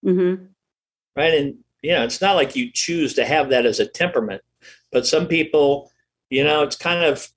Mm-hmm. 0.05 0.45
right 1.15 1.33
and 1.33 1.55
you 1.81 1.91
know 1.93 2.03
it's 2.03 2.21
not 2.21 2.35
like 2.35 2.55
you 2.55 2.71
choose 2.71 3.13
to 3.15 3.25
have 3.25 3.49
that 3.49 3.65
as 3.65 3.79
a 3.79 3.87
temperament 3.87 4.41
but 4.91 5.05
some 5.07 5.27
people 5.27 5.91
you 6.29 6.43
know 6.43 6.61
it's 6.63 6.75
kind 6.75 7.03
of 7.03 7.27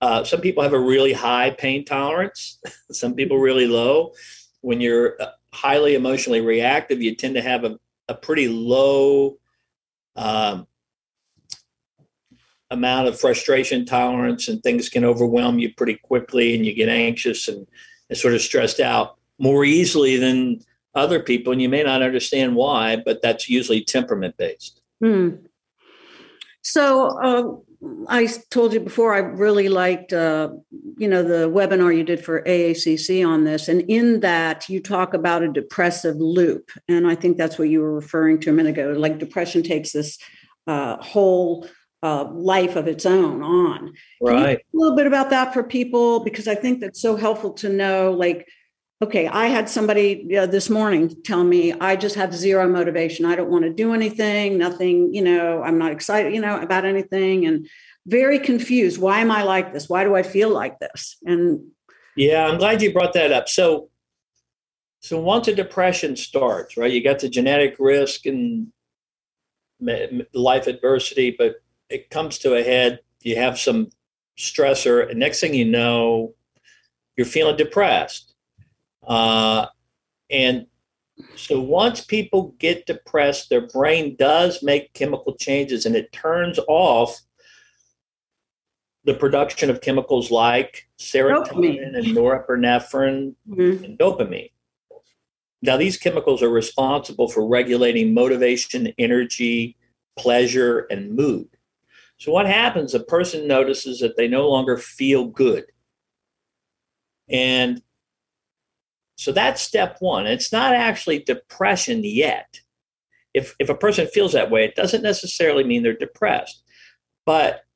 uh, 0.00 0.24
some 0.24 0.40
people 0.40 0.62
have 0.62 0.72
a 0.72 0.80
really 0.80 1.12
high 1.12 1.50
pain 1.50 1.84
tolerance 1.84 2.58
some 2.90 3.14
people 3.14 3.36
really 3.38 3.66
low 3.66 4.12
when 4.62 4.80
you're 4.80 5.20
uh, 5.20 5.26
highly 5.52 5.94
emotionally 5.94 6.40
reactive 6.40 7.02
you 7.02 7.14
tend 7.14 7.34
to 7.34 7.42
have 7.42 7.64
a, 7.64 7.78
a 8.10 8.14
pretty 8.14 8.48
low 8.48 9.38
um, 10.16 10.66
amount 12.70 13.08
of 13.08 13.18
frustration 13.18 13.84
tolerance 13.84 14.48
and 14.48 14.62
things 14.62 14.88
can 14.88 15.04
overwhelm 15.04 15.58
you 15.58 15.72
pretty 15.74 15.96
quickly 15.96 16.54
and 16.54 16.66
you 16.66 16.74
get 16.74 16.88
anxious 16.88 17.48
and, 17.48 17.66
and 18.08 18.18
sort 18.18 18.34
of 18.34 18.40
stressed 18.40 18.80
out 18.80 19.16
more 19.38 19.64
easily 19.64 20.16
than 20.16 20.60
other 20.94 21.20
people 21.20 21.52
and 21.52 21.62
you 21.62 21.68
may 21.68 21.82
not 21.82 22.02
understand 22.02 22.54
why 22.54 22.96
but 23.04 23.22
that's 23.22 23.48
usually 23.48 23.82
temperament 23.82 24.36
based 24.36 24.80
Hmm. 25.00 25.30
So 26.62 27.08
uh, 27.18 27.69
I 28.08 28.28
told 28.50 28.74
you 28.74 28.80
before, 28.80 29.14
I 29.14 29.18
really 29.18 29.68
liked, 29.68 30.12
uh, 30.12 30.50
you 30.98 31.08
know, 31.08 31.22
the 31.22 31.48
webinar 31.48 31.96
you 31.96 32.04
did 32.04 32.22
for 32.22 32.42
AACC 32.42 33.26
on 33.26 33.44
this, 33.44 33.68
and 33.68 33.82
in 33.88 34.20
that 34.20 34.68
you 34.68 34.80
talk 34.80 35.14
about 35.14 35.42
a 35.42 35.48
depressive 35.48 36.16
loop, 36.16 36.70
and 36.88 37.06
I 37.06 37.14
think 37.14 37.38
that's 37.38 37.58
what 37.58 37.70
you 37.70 37.80
were 37.80 37.94
referring 37.94 38.38
to 38.40 38.50
a 38.50 38.52
minute 38.52 38.78
ago. 38.78 38.92
Like 38.92 39.18
depression 39.18 39.62
takes 39.62 39.92
this 39.92 40.18
uh, 40.66 41.02
whole 41.02 41.66
uh, 42.02 42.24
life 42.32 42.76
of 42.76 42.86
its 42.86 43.06
own 43.06 43.42
on. 43.42 43.94
Right 44.20 44.58
a 44.58 44.76
little 44.76 44.96
bit 44.96 45.06
about 45.06 45.30
that 45.30 45.52
for 45.52 45.62
people 45.62 46.20
because 46.20 46.48
I 46.48 46.54
think 46.54 46.80
that's 46.80 47.00
so 47.00 47.16
helpful 47.16 47.52
to 47.54 47.68
know. 47.68 48.12
Like, 48.12 48.48
okay, 49.02 49.26
I 49.26 49.46
had 49.46 49.68
somebody 49.68 50.36
uh, 50.36 50.46
this 50.46 50.68
morning 50.68 51.14
tell 51.24 51.42
me 51.42 51.72
I 51.72 51.96
just 51.96 52.16
have 52.16 52.34
zero 52.34 52.68
motivation. 52.68 53.24
I 53.24 53.34
don't 53.34 53.50
want 53.50 53.64
to 53.64 53.72
do 53.72 53.94
anything, 53.94 54.58
nothing, 54.58 55.14
you 55.14 55.22
know, 55.22 55.62
I'm 55.62 55.78
not 55.78 55.92
excited, 55.92 56.34
you 56.34 56.40
know, 56.40 56.60
about 56.60 56.84
anything 56.84 57.46
and 57.46 57.66
very 58.06 58.38
confused. 58.38 59.00
Why 59.00 59.20
am 59.20 59.30
I 59.30 59.42
like 59.42 59.72
this? 59.72 59.88
Why 59.88 60.04
do 60.04 60.14
I 60.14 60.22
feel 60.22 60.50
like 60.50 60.78
this? 60.80 61.16
And 61.24 61.60
yeah 62.16 62.46
i'm 62.46 62.58
glad 62.58 62.82
you 62.82 62.92
brought 62.92 63.12
that 63.12 63.32
up 63.32 63.48
so 63.48 63.88
so 65.00 65.18
once 65.18 65.48
a 65.48 65.54
depression 65.54 66.16
starts 66.16 66.76
right 66.76 66.92
you 66.92 67.02
got 67.02 67.18
the 67.18 67.28
genetic 67.28 67.76
risk 67.78 68.26
and 68.26 68.68
life 70.34 70.66
adversity 70.66 71.34
but 71.36 71.56
it 71.88 72.10
comes 72.10 72.38
to 72.38 72.54
a 72.54 72.62
head 72.62 73.00
you 73.22 73.36
have 73.36 73.58
some 73.58 73.88
stressor 74.38 75.08
and 75.08 75.18
next 75.18 75.40
thing 75.40 75.54
you 75.54 75.64
know 75.64 76.34
you're 77.16 77.26
feeling 77.26 77.56
depressed 77.56 78.29
uh, 79.06 79.66
and 80.30 80.66
so 81.34 81.60
once 81.60 82.00
people 82.04 82.54
get 82.58 82.86
depressed 82.86 83.48
their 83.50 83.66
brain 83.68 84.16
does 84.16 84.62
make 84.62 84.92
chemical 84.94 85.34
changes 85.36 85.86
and 85.86 85.96
it 85.96 86.12
turns 86.12 86.58
off 86.68 87.20
the 89.04 89.14
production 89.14 89.70
of 89.70 89.80
chemicals 89.80 90.30
like 90.30 90.88
serotonin 90.98 91.46
Dopamine. 91.48 91.96
and 91.96 92.06
norepinephrine 92.08 93.34
Mhm. 93.48 93.84
and 93.84 93.98
dopamine. 93.98 94.50
Now, 95.62 95.76
these 95.76 95.96
chemicals 95.98 96.42
are 96.42 96.48
responsible 96.50 97.28
for 97.28 97.46
regulating 97.46 98.14
motivation, 98.14 98.94
energy, 98.98 99.76
pleasure, 100.16 100.80
and 100.90 101.14
mood. 101.14 101.48
So, 102.18 102.32
what 102.32 102.46
happens? 102.46 102.94
A 102.94 103.00
person 103.00 103.46
notices 103.46 104.00
that 104.00 104.16
they 104.16 104.26
no 104.28 104.48
longer 104.48 104.76
feel 104.78 105.26
good. 105.26 105.64
And 107.28 107.82
so 109.20 109.32
that's 109.32 109.60
step 109.60 109.98
one. 110.00 110.26
It's 110.26 110.50
not 110.50 110.72
actually 110.72 111.18
depression 111.18 112.00
yet. 112.02 112.60
If, 113.34 113.54
if 113.58 113.68
a 113.68 113.74
person 113.74 114.06
feels 114.06 114.32
that 114.32 114.50
way, 114.50 114.64
it 114.64 114.74
doesn't 114.74 115.02
necessarily 115.02 115.62
mean 115.62 115.82
they're 115.82 115.92
depressed. 115.92 116.62
But 117.26 117.66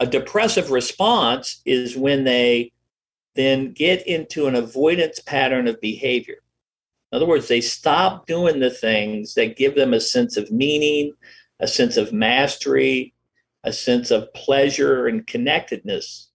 a 0.00 0.06
depressive 0.06 0.70
response 0.70 1.60
is 1.66 1.94
when 1.94 2.24
they 2.24 2.72
then 3.34 3.72
get 3.72 4.06
into 4.06 4.46
an 4.46 4.54
avoidance 4.54 5.20
pattern 5.20 5.68
of 5.68 5.78
behavior. 5.82 6.38
In 7.12 7.16
other 7.16 7.26
words, 7.26 7.48
they 7.48 7.60
stop 7.60 8.26
doing 8.26 8.60
the 8.60 8.70
things 8.70 9.34
that 9.34 9.58
give 9.58 9.74
them 9.74 9.92
a 9.92 10.00
sense 10.00 10.38
of 10.38 10.50
meaning, 10.50 11.12
a 11.60 11.68
sense 11.68 11.98
of 11.98 12.14
mastery, 12.14 13.12
a 13.62 13.74
sense 13.74 14.10
of 14.10 14.32
pleasure 14.32 15.06
and 15.06 15.26
connectedness. 15.26 16.27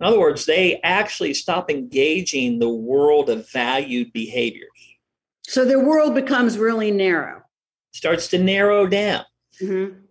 In 0.00 0.06
other 0.06 0.20
words, 0.20 0.44
they 0.44 0.80
actually 0.82 1.32
stop 1.32 1.70
engaging 1.70 2.58
the 2.58 2.68
world 2.68 3.30
of 3.30 3.50
valued 3.50 4.12
behaviors. 4.12 4.70
so 5.48 5.64
their 5.64 5.78
world 5.78 6.12
becomes 6.12 6.58
really 6.58 6.90
narrow. 6.90 7.40
Starts 7.92 8.26
to 8.28 8.38
narrow 8.38 8.86
down. 8.88 9.24
Mhm. 9.62 10.02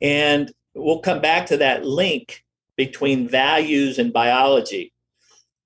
And 0.00 0.52
we'll 0.74 1.00
come 1.00 1.20
back 1.20 1.46
to 1.46 1.56
that 1.56 1.84
link 1.84 2.44
between 2.76 3.28
values 3.28 3.98
and 3.98 4.12
biology. 4.12 4.92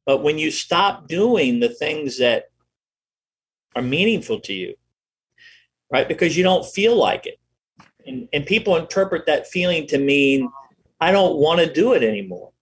But 0.06 0.22
when 0.22 0.38
you 0.38 0.50
stop 0.50 1.06
doing 1.06 1.60
the 1.60 1.68
things 1.68 2.16
that 2.18 2.44
are 3.76 3.82
meaningful 3.82 4.40
to 4.40 4.54
you, 4.54 4.74
right? 5.92 6.08
Because 6.08 6.36
you 6.36 6.42
don't 6.42 6.64
feel 6.64 6.96
like 6.96 7.26
it. 7.26 7.38
And, 8.06 8.26
and 8.32 8.46
people 8.46 8.76
interpret 8.76 9.26
that 9.26 9.46
feeling 9.46 9.86
to 9.88 9.98
mean, 9.98 10.48
I 11.00 11.12
don't 11.12 11.36
want 11.36 11.60
to 11.60 11.70
do 11.70 11.92
it 11.92 12.02
anymore. 12.02 12.52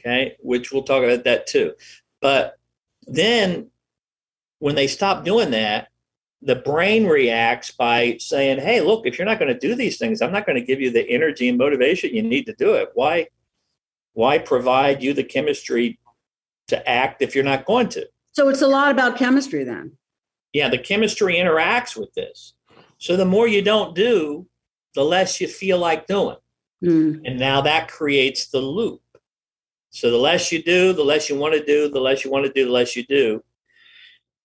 Okay. 0.00 0.36
Which 0.40 0.72
we'll 0.72 0.82
talk 0.82 1.04
about 1.04 1.24
that 1.24 1.46
too. 1.46 1.74
But 2.20 2.58
then 3.06 3.70
when 4.58 4.74
they 4.74 4.86
stop 4.86 5.24
doing 5.24 5.50
that, 5.52 5.88
the 6.42 6.56
brain 6.56 7.06
reacts 7.06 7.70
by 7.70 8.16
saying, 8.18 8.60
Hey, 8.60 8.80
look, 8.80 9.06
if 9.06 9.18
you're 9.18 9.26
not 9.26 9.38
going 9.38 9.52
to 9.52 9.58
do 9.58 9.74
these 9.74 9.98
things, 9.98 10.22
I'm 10.22 10.32
not 10.32 10.46
going 10.46 10.56
to 10.56 10.64
give 10.64 10.80
you 10.80 10.90
the 10.90 11.08
energy 11.08 11.48
and 11.48 11.58
motivation 11.58 12.14
you 12.14 12.22
need 12.22 12.46
to 12.46 12.54
do 12.54 12.74
it. 12.74 12.90
Why? 12.94 13.28
Why 14.14 14.38
provide 14.38 15.02
you 15.02 15.14
the 15.14 15.22
chemistry 15.24 15.98
to 16.68 16.88
act 16.88 17.22
if 17.22 17.34
you're 17.34 17.44
not 17.44 17.64
going 17.64 17.88
to? 17.90 18.08
So 18.32 18.48
it's 18.48 18.62
a 18.62 18.66
lot 18.66 18.90
about 18.90 19.16
chemistry 19.16 19.64
then. 19.64 19.96
yeah, 20.52 20.68
the 20.68 20.78
chemistry 20.78 21.34
interacts 21.34 21.96
with 21.96 22.12
this. 22.14 22.54
So 22.98 23.16
the 23.16 23.24
more 23.24 23.46
you 23.48 23.62
don't 23.62 23.94
do, 23.94 24.46
the 24.94 25.04
less 25.04 25.40
you 25.40 25.46
feel 25.46 25.78
like 25.78 26.06
doing. 26.06 26.36
Mm. 26.84 27.20
And 27.24 27.38
now 27.38 27.60
that 27.60 27.88
creates 27.88 28.48
the 28.48 28.60
loop. 28.60 29.00
So 29.90 30.10
the 30.10 30.16
less 30.16 30.52
you 30.52 30.62
do, 30.62 30.92
the 30.92 31.04
less 31.04 31.28
you 31.28 31.36
want 31.36 31.54
to 31.54 31.64
do, 31.64 31.88
the 31.88 32.00
less 32.00 32.24
you 32.24 32.30
want 32.30 32.46
to 32.46 32.52
do, 32.52 32.64
the 32.66 32.70
less 32.72 32.96
you 32.96 33.04
do. 33.04 33.42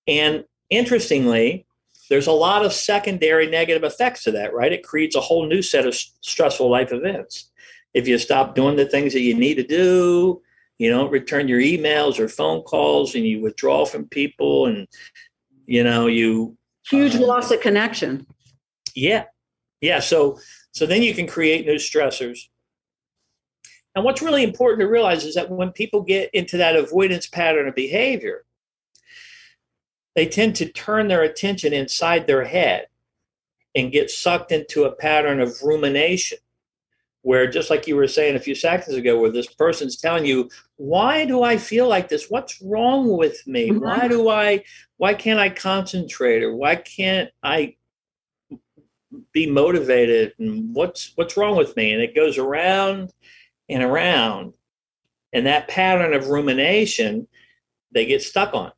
And 0.07 0.43
interestingly, 0.69 1.65
there's 2.09 2.27
a 2.27 2.31
lot 2.31 2.65
of 2.65 2.73
secondary 2.73 3.47
negative 3.49 3.83
effects 3.83 4.23
to 4.23 4.31
that, 4.31 4.53
right? 4.53 4.73
It 4.73 4.83
creates 4.83 5.15
a 5.15 5.21
whole 5.21 5.47
new 5.47 5.61
set 5.61 5.85
of 5.85 5.95
stressful 5.95 6.69
life 6.69 6.91
events. 6.91 7.51
If 7.93 8.07
you 8.07 8.17
stop 8.17 8.55
doing 8.55 8.75
the 8.75 8.85
things 8.85 9.13
that 9.13 9.21
you 9.21 9.33
need 9.35 9.55
to 9.55 9.63
do, 9.63 10.41
you 10.77 10.89
don't 10.89 11.11
return 11.11 11.47
your 11.47 11.61
emails 11.61 12.19
or 12.19 12.27
phone 12.27 12.61
calls 12.63 13.15
and 13.15 13.25
you 13.25 13.41
withdraw 13.41 13.85
from 13.85 14.09
people 14.09 14.65
and 14.65 14.87
you 15.65 15.83
know 15.83 16.07
you 16.07 16.57
Huge 16.89 17.15
Um, 17.15 17.21
loss 17.21 17.49
of 17.49 17.61
connection. 17.61 18.27
yeah. 18.93 19.23
Yeah. 19.81 19.99
So 19.99 20.39
so 20.73 20.85
then 20.85 21.01
you 21.01 21.13
can 21.13 21.25
create 21.27 21.65
new 21.65 21.75
stressors. 21.75 22.39
And 23.95 24.03
what's 24.03 24.21
really 24.21 24.43
important 24.43 24.81
to 24.81 24.87
realize 24.87 25.23
is 25.23 25.35
that 25.35 25.49
when 25.49 25.71
people 25.71 26.01
get 26.01 26.29
into 26.33 26.57
that 26.57 26.75
avoidance 26.75 27.27
pattern 27.27 27.67
of 27.67 27.75
behavior, 27.75 28.43
they 30.15 30.27
tend 30.27 30.55
to 30.57 30.69
turn 30.69 31.07
their 31.07 31.23
attention 31.23 31.73
inside 31.73 32.27
their 32.27 32.43
head 32.43 32.87
and 33.73 33.91
get 33.91 34.09
sucked 34.09 34.51
into 34.51 34.83
a 34.83 34.91
pattern 34.91 35.39
of 35.39 35.61
rumination 35.63 36.37
where 37.21 37.49
just 37.49 37.71
like 37.71 37.87
you 37.87 37.95
were 37.95 38.07
saying 38.07 38.35
a 38.35 38.39
few 38.39 38.53
seconds 38.53 38.95
ago 38.95 39.19
where 39.19 39.31
this 39.31 39.47
person's 39.47 39.97
telling 39.97 40.25
you 40.25 40.47
why 40.75 41.25
do 41.25 41.41
i 41.41 41.57
feel 41.57 41.87
like 41.87 42.07
this? 42.07 42.29
What's 42.29 42.61
wrong 42.61 43.17
with 43.17 43.45
me? 43.47 43.69
Mhm. 43.71 43.79
why 43.81 44.07
do 44.07 44.29
i 44.29 44.63
why 44.97 45.13
can't 45.15 45.39
i 45.39 45.49
concentrate? 45.49 46.43
Or 46.43 46.55
why 46.55 46.75
can't 46.75 47.31
i 47.41 47.75
be 49.31 49.49
motivated? 49.49 50.33
And 50.37 50.75
what's 50.75 51.13
what's 51.15 51.35
wrong 51.35 51.57
with 51.57 51.75
me? 51.75 51.93
And 51.93 52.01
it 52.01 52.15
goes 52.15 52.37
around 52.37 53.11
and 53.69 53.83
around 53.83 54.53
and 55.33 55.45
that 55.47 55.67
pattern 55.67 56.13
of 56.13 56.27
rumination 56.27 57.27
they 57.91 58.05
get 58.05 58.21
stuck 58.21 58.53
on 58.53 58.71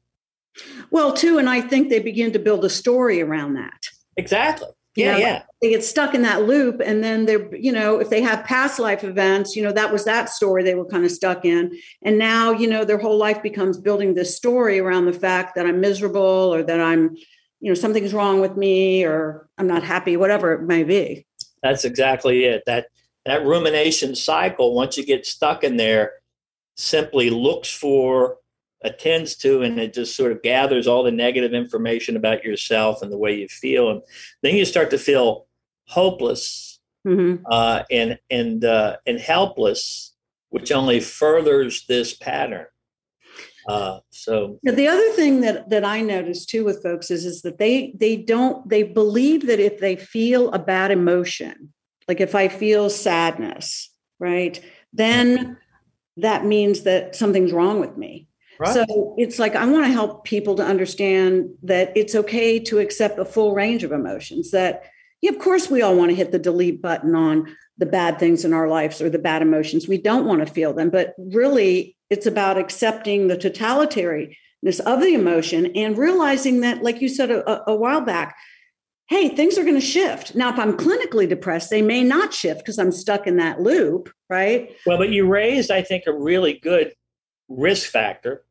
Well, 0.92 1.14
too, 1.14 1.38
and 1.38 1.50
I 1.50 1.62
think 1.62 1.90
they 1.90 2.00
begin 2.00 2.32
to 2.34 2.40
build 2.40 2.66
a 2.66 2.70
story 2.70 3.22
around 3.22 3.54
that. 3.56 3.82
exactly 4.16 4.70
You 4.96 5.06
yeah 5.06 5.12
know, 5.12 5.18
yeah 5.18 5.42
They 5.62 5.70
get 5.70 5.84
stuck 5.84 6.14
in 6.16 6.22
that 6.24 6.44
loop, 6.44 6.82
and 6.84 7.04
then 7.04 7.26
they're, 7.26 7.54
you 7.56 7.72
know, 7.72 8.00
if 8.00 8.10
they 8.10 8.22
have 8.22 8.46
past 8.46 8.80
life 8.80 9.04
events, 9.04 9.56
you 9.56 9.64
know, 9.64 9.72
that 9.74 9.92
was 9.92 10.06
that 10.06 10.30
story 10.30 10.64
they 10.64 10.76
were 10.76 10.86
kind 10.86 11.06
of 11.06 11.12
stuck 11.12 11.46
in. 11.46 11.72
And 12.04 12.18
now, 12.18 12.52
you 12.52 12.68
know, 12.68 12.86
their 12.86 12.98
whole 13.00 13.18
life 13.18 13.42
becomes 13.44 13.78
building 13.80 14.14
this 14.14 14.36
story 14.36 14.80
around 14.80 15.06
the 15.06 15.14
fact 15.14 15.56
that 15.56 15.66
I'm 15.66 15.80
miserable 15.82 16.54
or 16.54 16.64
that 16.64 16.80
I'm, 16.80 17.16
you 17.60 17.70
know, 17.72 17.74
something's 17.76 18.14
wrong 18.14 18.40
with 18.42 18.56
me 18.56 19.04
or 19.04 19.48
I'm 19.58 19.68
not 19.68 19.84
happy, 19.84 20.16
whatever 20.18 20.54
it 20.54 20.62
may 20.64 20.84
be. 20.84 21.26
that's 21.64 21.86
exactly 21.86 22.46
it 22.46 22.64
that 22.66 22.88
that 23.28 23.46
rumination 23.46 24.16
cycle, 24.16 24.74
once 24.74 24.98
you 24.98 25.06
get 25.06 25.26
stuck 25.26 25.64
in 25.64 25.78
there, 25.78 26.14
simply 26.76 27.30
looks 27.30 27.74
for, 27.74 28.38
attends 28.84 29.36
to, 29.38 29.62
and 29.62 29.80
it 29.80 29.94
just 29.94 30.16
sort 30.16 30.32
of 30.32 30.42
gathers 30.44 30.88
all 30.88 31.04
the 31.04 31.12
negative 31.12 31.54
information 31.54 32.16
about 32.16 32.44
yourself 32.44 33.02
and 33.02 33.12
the 33.12 33.18
way 33.18 33.36
you 33.36 33.48
feel. 33.48 33.90
And 33.90 34.02
then 34.44 34.56
you 34.56 34.66
start 34.66 34.90
to 34.92 34.98
feel 34.98 35.48
hopeless 35.88 36.80
mm-hmm. 37.06 37.44
uh, 37.50 37.84
and 37.90 38.20
and 38.30 38.64
uh, 38.64 38.98
and 39.06 39.20
helpless, 39.20 40.14
which 40.50 40.72
only 40.72 41.00
furthers 41.00 41.86
this 41.88 42.14
pattern. 42.16 42.66
Uh, 43.68 44.00
so 44.12 44.60
the 44.64 44.88
other 44.88 45.10
thing 45.12 45.42
that 45.42 45.70
that 45.70 45.84
I 45.84 46.02
notice 46.02 46.46
too 46.46 46.64
with 46.64 46.82
folks 46.82 47.12
is 47.12 47.26
is 47.26 47.42
that 47.42 47.58
they 47.58 47.94
they 48.00 48.16
don't 48.16 48.68
they 48.70 48.84
believe 48.84 49.48
that 49.48 49.60
if 49.60 49.80
they 49.80 49.96
feel 49.96 50.52
a 50.52 50.60
bad 50.60 50.92
emotion, 50.92 51.74
like 52.08 52.22
if 52.22 52.36
I 52.36 52.48
feel 52.48 52.90
sadness, 52.90 53.90
right, 54.20 54.60
then 54.94 55.58
that 56.18 56.46
means 56.46 56.84
that 56.84 57.16
something's 57.16 57.52
wrong 57.52 57.80
with 57.80 57.98
me. 57.98 58.28
Right. 58.60 58.74
So 58.74 59.16
it's 59.18 59.38
like 59.38 59.56
I 59.56 59.66
want 59.66 59.86
to 59.86 59.92
help 59.92 60.24
people 60.24 60.56
to 60.56 60.64
understand 60.64 61.50
that 61.64 61.92
it's 61.96 62.16
okay 62.16 62.60
to 62.60 62.80
accept 62.80 63.20
a 63.20 63.26
full 63.26 63.54
range 63.54 63.84
of 63.84 63.92
emotions. 63.92 64.52
That 64.52 64.84
yeah, 65.22 65.32
of 65.32 65.40
course 65.40 65.70
we 65.70 65.82
all 65.82 65.96
want 65.96 66.10
to 66.10 66.16
hit 66.16 66.32
the 66.32 66.40
delete 66.40 66.82
button 66.82 67.16
on 67.16 67.56
the 67.78 67.86
bad 67.86 68.18
things 68.18 68.44
in 68.44 68.54
our 68.54 68.68
lives 68.68 69.02
or 69.02 69.10
the 69.10 69.20
bad 69.20 69.44
emotions. 69.44 69.88
We 69.88 70.00
don't 70.00 70.26
want 70.26 70.46
to 70.46 70.52
feel 70.52 70.74
them, 70.74 70.90
but 70.90 71.14
really 71.18 71.96
it's 72.10 72.26
about 72.26 72.58
accepting 72.58 73.28
the 73.28 73.38
totalitariness 73.38 74.80
of 74.86 75.02
the 75.02 75.14
emotion 75.14 75.68
and 75.76 75.98
realizing 75.98 76.62
that, 76.62 76.82
like 76.82 77.02
you 77.02 77.10
said 77.10 77.30
a, 77.30 77.70
a 77.70 77.76
while 77.76 78.02
back, 78.02 78.36
hey, 79.10 79.30
things 79.30 79.58
are 79.58 79.64
going 79.64 79.76
to 79.76 79.82
shift. 79.82 80.36
Now, 80.36 80.52
if 80.52 80.60
I'm 80.60 80.76
clinically 80.76 81.28
depressed, 81.28 81.70
they 81.70 81.82
may 81.82 82.04
not 82.04 82.34
shift 82.34 82.60
because 82.60 82.78
I'm 82.78 82.92
stuck 82.92 83.26
in 83.26 83.38
that 83.38 83.62
loop, 83.62 84.10
right? 84.30 84.76
Well, 84.86 84.98
but 84.98 85.10
you 85.10 85.28
raised, 85.28 85.72
I 85.72 85.82
think, 85.82 86.04
a 86.08 86.14
really 86.14 86.60
good 86.62 86.94
risk 87.48 87.90
factor 87.90 88.44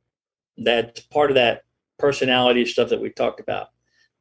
that's 0.56 1.00
part 1.00 1.30
of 1.30 1.34
that 1.34 1.62
personality 1.98 2.64
stuff 2.64 2.88
that 2.88 3.00
we 3.00 3.10
talked 3.10 3.40
about. 3.40 3.68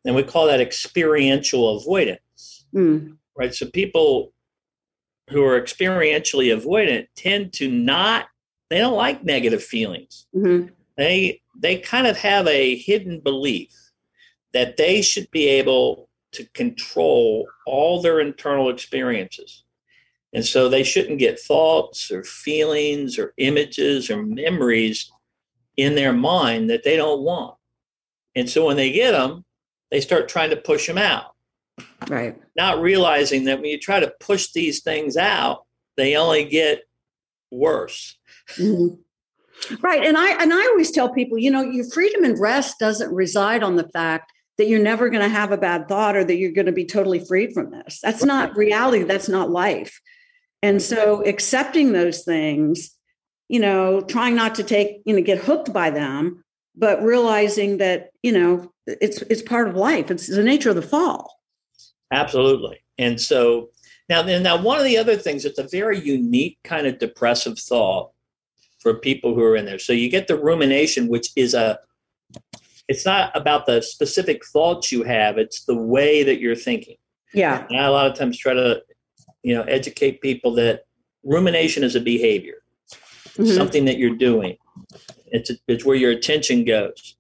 And 0.03 0.15
we 0.15 0.23
call 0.23 0.47
that 0.47 0.61
experiential 0.61 1.77
avoidance, 1.77 2.65
mm. 2.73 3.15
right? 3.37 3.53
So 3.53 3.67
people 3.67 4.33
who 5.29 5.43
are 5.43 5.59
experientially 5.59 6.55
avoidant 6.55 7.07
tend 7.15 7.53
to 7.53 7.69
not 7.69 8.27
they 8.69 8.79
don't 8.79 8.95
like 8.95 9.23
negative 9.23 9.63
feelings. 9.63 10.27
Mm-hmm. 10.35 10.67
They 10.97 11.41
they 11.57 11.77
kind 11.77 12.07
of 12.07 12.17
have 12.17 12.47
a 12.47 12.75
hidden 12.75 13.19
belief 13.19 13.73
that 14.53 14.77
they 14.77 15.01
should 15.01 15.29
be 15.31 15.47
able 15.47 16.09
to 16.35 16.45
control 16.53 17.47
all 17.65 18.01
their 18.01 18.19
internal 18.19 18.69
experiences. 18.69 19.63
And 20.33 20.45
so 20.45 20.67
they 20.67 20.83
shouldn't 20.83 21.19
get 21.19 21.39
thoughts 21.39 22.11
or 22.11 22.23
feelings 22.23 23.17
or 23.17 23.33
images 23.37 24.09
or 24.09 24.21
memories 24.21 25.09
in 25.77 25.95
their 25.95 26.13
mind 26.13 26.69
that 26.69 26.83
they 26.83 26.97
don't 26.97 27.21
want. 27.21 27.55
And 28.35 28.49
so 28.49 28.65
when 28.65 28.75
they 28.75 28.91
get 28.91 29.11
them, 29.11 29.45
they 29.91 30.01
start 30.01 30.27
trying 30.27 30.49
to 30.49 30.57
push 30.57 30.87
them 30.87 30.97
out. 30.97 31.35
Right. 32.09 32.37
Not 32.55 32.81
realizing 32.81 33.45
that 33.45 33.59
when 33.59 33.69
you 33.69 33.79
try 33.79 33.99
to 33.99 34.13
push 34.19 34.51
these 34.51 34.81
things 34.81 35.17
out, 35.17 35.65
they 35.97 36.15
only 36.15 36.45
get 36.45 36.83
worse. 37.51 38.17
Mm-hmm. 38.57 38.95
Right. 39.81 40.03
And 40.03 40.17
I 40.17 40.41
and 40.41 40.53
I 40.53 40.65
always 40.67 40.91
tell 40.91 41.09
people, 41.13 41.37
you 41.37 41.49
know, 41.49 41.61
your 41.61 41.89
freedom 41.89 42.23
and 42.23 42.39
rest 42.39 42.77
doesn't 42.79 43.13
reside 43.13 43.63
on 43.63 43.77
the 43.77 43.87
fact 43.89 44.31
that 44.57 44.67
you're 44.67 44.81
never 44.81 45.09
going 45.09 45.23
to 45.23 45.29
have 45.29 45.51
a 45.51 45.57
bad 45.57 45.87
thought 45.87 46.15
or 46.15 46.23
that 46.23 46.37
you're 46.37 46.51
going 46.51 46.65
to 46.65 46.71
be 46.71 46.85
totally 46.85 47.19
freed 47.19 47.53
from 47.53 47.71
this. 47.71 47.99
That's 48.01 48.23
not 48.23 48.55
reality. 48.55 49.03
That's 49.03 49.29
not 49.29 49.51
life. 49.51 49.99
And 50.61 50.81
so 50.81 51.23
accepting 51.25 51.91
those 51.91 52.23
things, 52.23 52.91
you 53.49 53.59
know, 53.59 54.01
trying 54.01 54.35
not 54.35 54.55
to 54.55 54.63
take, 54.63 55.01
you 55.05 55.15
know, 55.15 55.21
get 55.21 55.37
hooked 55.37 55.71
by 55.71 55.89
them, 55.89 56.43
but 56.75 57.03
realizing 57.03 57.77
that, 57.77 58.09
you 58.23 58.31
know, 58.31 58.71
it's 58.87 59.21
it's 59.23 59.41
part 59.41 59.67
of 59.67 59.75
life. 59.75 60.09
It's 60.09 60.27
the 60.27 60.43
nature 60.43 60.69
of 60.69 60.75
the 60.75 60.81
fall. 60.81 61.39
Absolutely. 62.11 62.79
And 62.97 63.19
so 63.19 63.69
now, 64.09 64.21
then 64.21 64.43
now 64.43 64.61
one 64.61 64.77
of 64.77 64.85
the 64.85 64.97
other 64.97 65.15
things 65.15 65.43
that's 65.43 65.59
a 65.59 65.67
very 65.67 65.99
unique 65.99 66.57
kind 66.63 66.87
of 66.87 66.99
depressive 66.99 67.59
thought 67.59 68.11
for 68.79 68.93
people 68.95 69.33
who 69.33 69.43
are 69.43 69.55
in 69.55 69.65
there. 69.65 69.79
So 69.79 69.93
you 69.93 70.09
get 70.09 70.27
the 70.27 70.37
rumination, 70.37 71.07
which 71.07 71.29
is 71.35 71.53
a 71.53 71.79
it's 72.87 73.05
not 73.05 73.35
about 73.35 73.65
the 73.65 73.81
specific 73.81 74.45
thoughts 74.45 74.91
you 74.91 75.03
have, 75.03 75.37
it's 75.37 75.65
the 75.65 75.75
way 75.75 76.23
that 76.23 76.39
you're 76.39 76.55
thinking. 76.55 76.97
Yeah. 77.33 77.65
And 77.69 77.79
I 77.79 77.85
a 77.85 77.91
lot 77.91 78.09
of 78.09 78.17
times 78.17 78.37
try 78.37 78.53
to, 78.53 78.81
you 79.43 79.55
know, 79.55 79.63
educate 79.63 80.21
people 80.21 80.53
that 80.55 80.85
rumination 81.23 81.83
is 81.83 81.95
a 81.95 81.99
behavior, 81.99 82.57
mm-hmm. 82.91 83.45
something 83.47 83.85
that 83.85 83.97
you're 83.97 84.15
doing. 84.15 84.57
It's, 85.27 85.51
it's 85.67 85.83
where 85.83 85.95
your 85.95 86.11
attention 86.11 86.63
goes. 86.65 87.15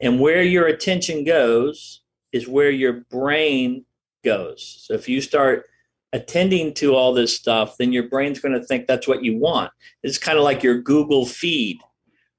And 0.00 0.20
where 0.20 0.42
your 0.42 0.66
attention 0.66 1.24
goes 1.24 2.02
is 2.32 2.46
where 2.46 2.70
your 2.70 3.04
brain 3.10 3.84
goes. 4.24 4.84
So 4.86 4.94
if 4.94 5.08
you 5.08 5.20
start 5.20 5.64
attending 6.12 6.72
to 6.74 6.94
all 6.94 7.12
this 7.12 7.34
stuff, 7.34 7.76
then 7.78 7.92
your 7.92 8.08
brain's 8.08 8.40
going 8.40 8.54
to 8.54 8.64
think 8.64 8.86
that's 8.86 9.08
what 9.08 9.24
you 9.24 9.36
want. 9.36 9.72
It's 10.02 10.18
kind 10.18 10.38
of 10.38 10.44
like 10.44 10.62
your 10.62 10.80
Google 10.80 11.26
feed, 11.26 11.80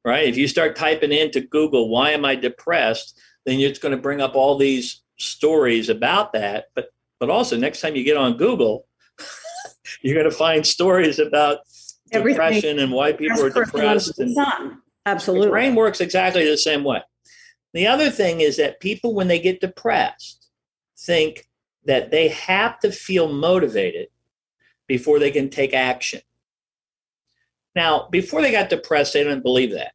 right? 0.06 0.28
If 0.28 0.38
you 0.38 0.48
start 0.48 0.76
typing 0.76 1.12
into 1.12 1.42
Google, 1.42 1.90
why 1.90 2.12
am 2.12 2.26
I 2.26 2.36
depressed? 2.36 3.20
Then 3.46 3.60
it's 3.60 3.80
going 3.80 3.96
to 3.96 4.02
bring 4.02 4.22
up 4.22 4.36
all 4.36 4.58
these 4.58 5.02
stories 5.18 5.90
about 5.90 6.34
that. 6.34 6.66
But 6.76 6.90
but 7.20 7.30
also 7.30 7.58
next 7.58 7.82
time 7.82 7.96
you 7.96 8.04
get 8.04 8.18
on 8.18 8.38
Google, 8.38 8.88
you're 10.02 10.16
going 10.16 10.30
to 10.30 10.36
find 10.36 10.66
stories 10.66 11.20
about 11.20 11.60
Everything. 12.12 12.36
depression 12.36 12.80
and 12.80 12.92
why 12.92 13.14
people 13.14 13.44
are 13.44 13.50
depressed. 13.50 14.20
And 14.20 14.36
Absolutely. 15.06 15.48
The 15.48 15.52
brain 15.52 15.76
works 15.76 16.02
exactly 16.02 16.50
the 16.50 16.58
same 16.58 16.84
way. 16.84 17.02
The 17.74 17.88
other 17.88 18.10
thing 18.10 18.42
is 18.42 18.58
that 18.58 18.80
people, 18.80 19.14
when 19.14 19.28
they 19.28 19.40
get 19.40 19.62
depressed, 19.62 20.50
think 20.98 21.48
that 21.86 22.12
they 22.12 22.30
have 22.30 22.80
to 22.80 22.92
feel 22.92 23.32
motivated 23.32 24.08
before 24.88 25.20
they 25.20 25.32
can 25.32 25.50
take 25.50 25.74
action. 25.74 26.22
Now, 27.75 28.08
before 28.12 28.41
they 28.41 28.51
got 28.51 28.69
depressed, 28.69 29.13
they 29.13 29.23
didn't 29.23 29.43
believe 29.43 29.71
that. 29.73 29.93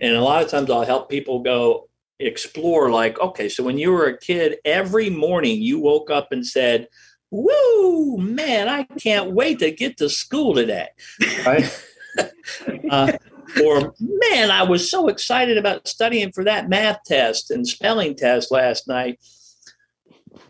And 0.00 0.14
a 0.14 0.22
lot 0.22 0.42
of 0.42 0.50
times 0.50 0.70
I'll 0.70 0.84
help 0.84 1.10
people 1.10 1.40
go 1.40 1.88
explore, 2.18 2.90
like, 2.90 3.18
okay, 3.20 3.48
so 3.48 3.62
when 3.62 3.78
you 3.78 3.92
were 3.92 4.06
a 4.06 4.18
kid, 4.18 4.58
every 4.64 5.10
morning 5.10 5.60
you 5.60 5.78
woke 5.78 6.10
up 6.10 6.28
and 6.32 6.46
said, 6.46 6.88
Woo, 7.30 8.16
man, 8.18 8.68
I 8.68 8.84
can't 9.00 9.32
wait 9.32 9.58
to 9.58 9.72
get 9.72 9.96
to 9.96 10.08
school 10.08 10.54
today. 10.54 10.88
Right? 11.44 11.84
uh, 12.90 13.12
or, 13.64 13.94
man, 14.00 14.50
I 14.50 14.62
was 14.62 14.90
so 14.90 15.08
excited 15.08 15.58
about 15.58 15.88
studying 15.88 16.30
for 16.30 16.44
that 16.44 16.68
math 16.68 17.00
test 17.04 17.50
and 17.50 17.66
spelling 17.66 18.14
test 18.14 18.52
last 18.52 18.86
night 18.86 19.18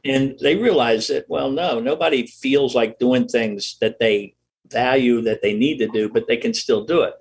and 0.05 0.39
they 0.41 0.57
realize 0.57 1.09
that 1.09 1.25
well 1.29 1.51
no 1.51 1.81
nobody 1.81 2.27
feels 2.27 2.75
like 2.75 2.99
doing 2.99 3.27
things 3.27 3.77
that 3.81 3.99
they 3.99 4.35
value 4.71 5.21
that 5.23 5.43
they 5.43 5.53
need 5.53 5.79
to 5.79 5.89
do 5.89 6.09
but 6.09 6.27
they 6.27 6.37
can 6.37 6.55
still 6.55 6.85
do 6.85 7.03
it. 7.03 7.15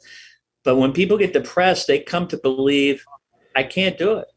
But 0.64 0.78
when 0.78 0.94
people 0.94 1.18
get 1.18 1.34
depressed 1.34 1.88
they 1.88 2.00
come 2.00 2.28
to 2.28 2.38
believe 2.38 3.06
i 3.56 3.64
can't 3.64 3.98
do 3.98 4.18
it. 4.18 4.28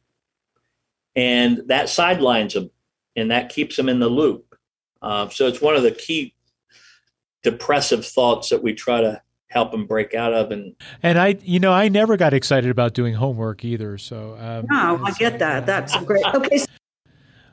And 1.17 1.63
that 1.67 1.89
sidelines 1.89 2.55
them 2.55 2.71
and 3.17 3.31
that 3.31 3.49
keeps 3.49 3.77
them 3.77 3.89
in 3.89 3.99
the 3.99 4.09
loop. 4.09 4.55
Uh, 5.03 5.29
so 5.29 5.47
it's 5.47 5.61
one 5.61 5.75
of 5.75 5.83
the 5.83 5.91
key 5.91 6.35
depressive 7.43 8.05
thoughts 8.05 8.49
that 8.49 8.63
we 8.63 8.75
try 8.75 9.01
to 9.01 9.21
help 9.49 9.71
them 9.71 9.87
break 9.87 10.15
out 10.15 10.35
of 10.35 10.51
and 10.51 10.75
and 11.03 11.19
i 11.19 11.35
you 11.43 11.59
know 11.59 11.73
i 11.73 11.89
never 11.89 12.19
got 12.19 12.35
excited 12.35 12.71
about 12.71 12.93
doing 12.93 13.15
homework 13.15 13.65
either 13.65 13.97
so 13.97 14.37
um, 14.39 14.67
no 14.69 15.01
i 15.05 15.11
get 15.13 15.39
that. 15.39 15.65
that's 15.65 15.97
great. 16.05 16.25
Okay 16.35 16.59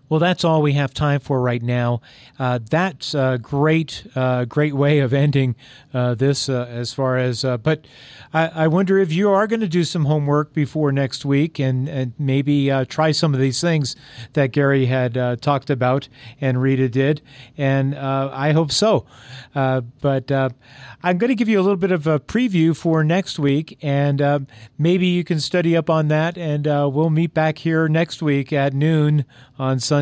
well, 0.08 0.20
that's 0.20 0.44
all 0.44 0.62
we 0.62 0.74
have 0.74 0.94
time 0.94 1.20
for 1.20 1.42
right 1.42 1.62
now. 1.62 2.02
Uh, 2.38 2.60
that's 2.70 3.14
a 3.16 3.40
great, 3.42 4.06
uh, 4.16 4.46
great 4.46 4.74
way 4.74 5.00
of 5.00 5.14
ending 5.14 5.56
uh, 5.94 6.14
this 6.14 6.48
uh, 6.48 6.68
as 6.70 6.94
far 6.94 7.18
as, 7.18 7.44
uh, 7.44 7.58
but 7.58 7.88
I, 8.34 8.48
I, 8.48 8.68
wonder 8.68 9.00
if 9.00 9.12
you 9.12 9.32
are 9.32 9.48
going 9.48 9.62
to 9.62 9.68
do 9.68 9.84
some 9.84 10.06
homework 10.06 10.54
before 10.54 10.92
next 10.92 11.26
week 11.26 11.58
and, 11.60 11.88
and 11.88 12.14
maybe 12.20 12.70
uh, 12.70 12.86
try 12.86 13.12
some 13.12 13.34
of 13.34 13.40
these 13.40 13.62
things 13.62 13.96
that 14.34 14.52
Gary 14.52 14.86
had 14.86 15.42
talked 15.42 15.70
about 15.70 16.08
and 16.40 16.62
Rita 16.62 16.90
did. 16.90 17.22
And 17.58 17.96
I 17.96 18.52
hope 18.52 18.72
so. 18.72 19.06
but 19.54 20.32
I'm 20.32 21.18
going 21.18 21.30
to 21.30 21.36
give 21.36 21.50
you 21.50 21.60
a 21.60 21.64
little 21.64 21.78
bit 21.78 21.92
of 21.92 22.06
a 22.08 22.20
preview 22.20 22.76
for 22.76 23.04
next 23.04 23.40
week, 23.40 23.78
and 23.82 24.48
maybe 24.78 25.08
you 25.08 25.24
can 25.24 25.40
study 25.40 25.76
up 25.76 25.90
on 25.90 26.10
that, 26.10 26.38
and 26.38 26.66
we'll 26.66 27.10
meet 27.10 27.34
back 27.34 27.60
here 27.60 27.88
next 27.88 28.22
week 28.22 28.52
at 28.52 28.74
noon 28.74 29.26
on 29.58 29.80
Sunday. 29.80 29.95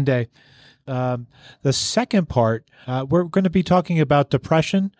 Um, 0.85 1.27
the 1.61 1.73
second 1.73 2.27
part, 2.29 2.69
uh, 2.87 3.05
we're 3.09 3.23
going 3.23 3.45
to 3.45 3.49
be 3.49 3.63
talking 3.63 3.99
about 3.99 4.29
depression 4.29 4.93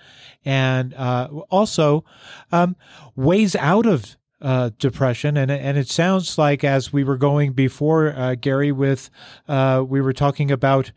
and 0.46 0.94
uh, 0.94 1.28
also 1.50 2.06
um, 2.52 2.76
ways 3.16 3.56
out 3.56 3.86
of 3.86 4.16
uh, 4.42 4.72
depression. 4.78 5.38
And, 5.38 5.52
and 5.52 5.78
it 5.78 5.90
sounds 5.90 6.38
like 6.38 6.64
as 6.64 6.94
we 6.94 7.04
were 7.04 7.18
going 7.18 7.54
before, 7.54 8.14
uh, 8.16 8.36
Gary, 8.36 8.72
with 8.72 9.10
uh, 9.48 9.84
we 9.88 10.02
were 10.02 10.14
talking 10.14 10.52
about 10.52 10.92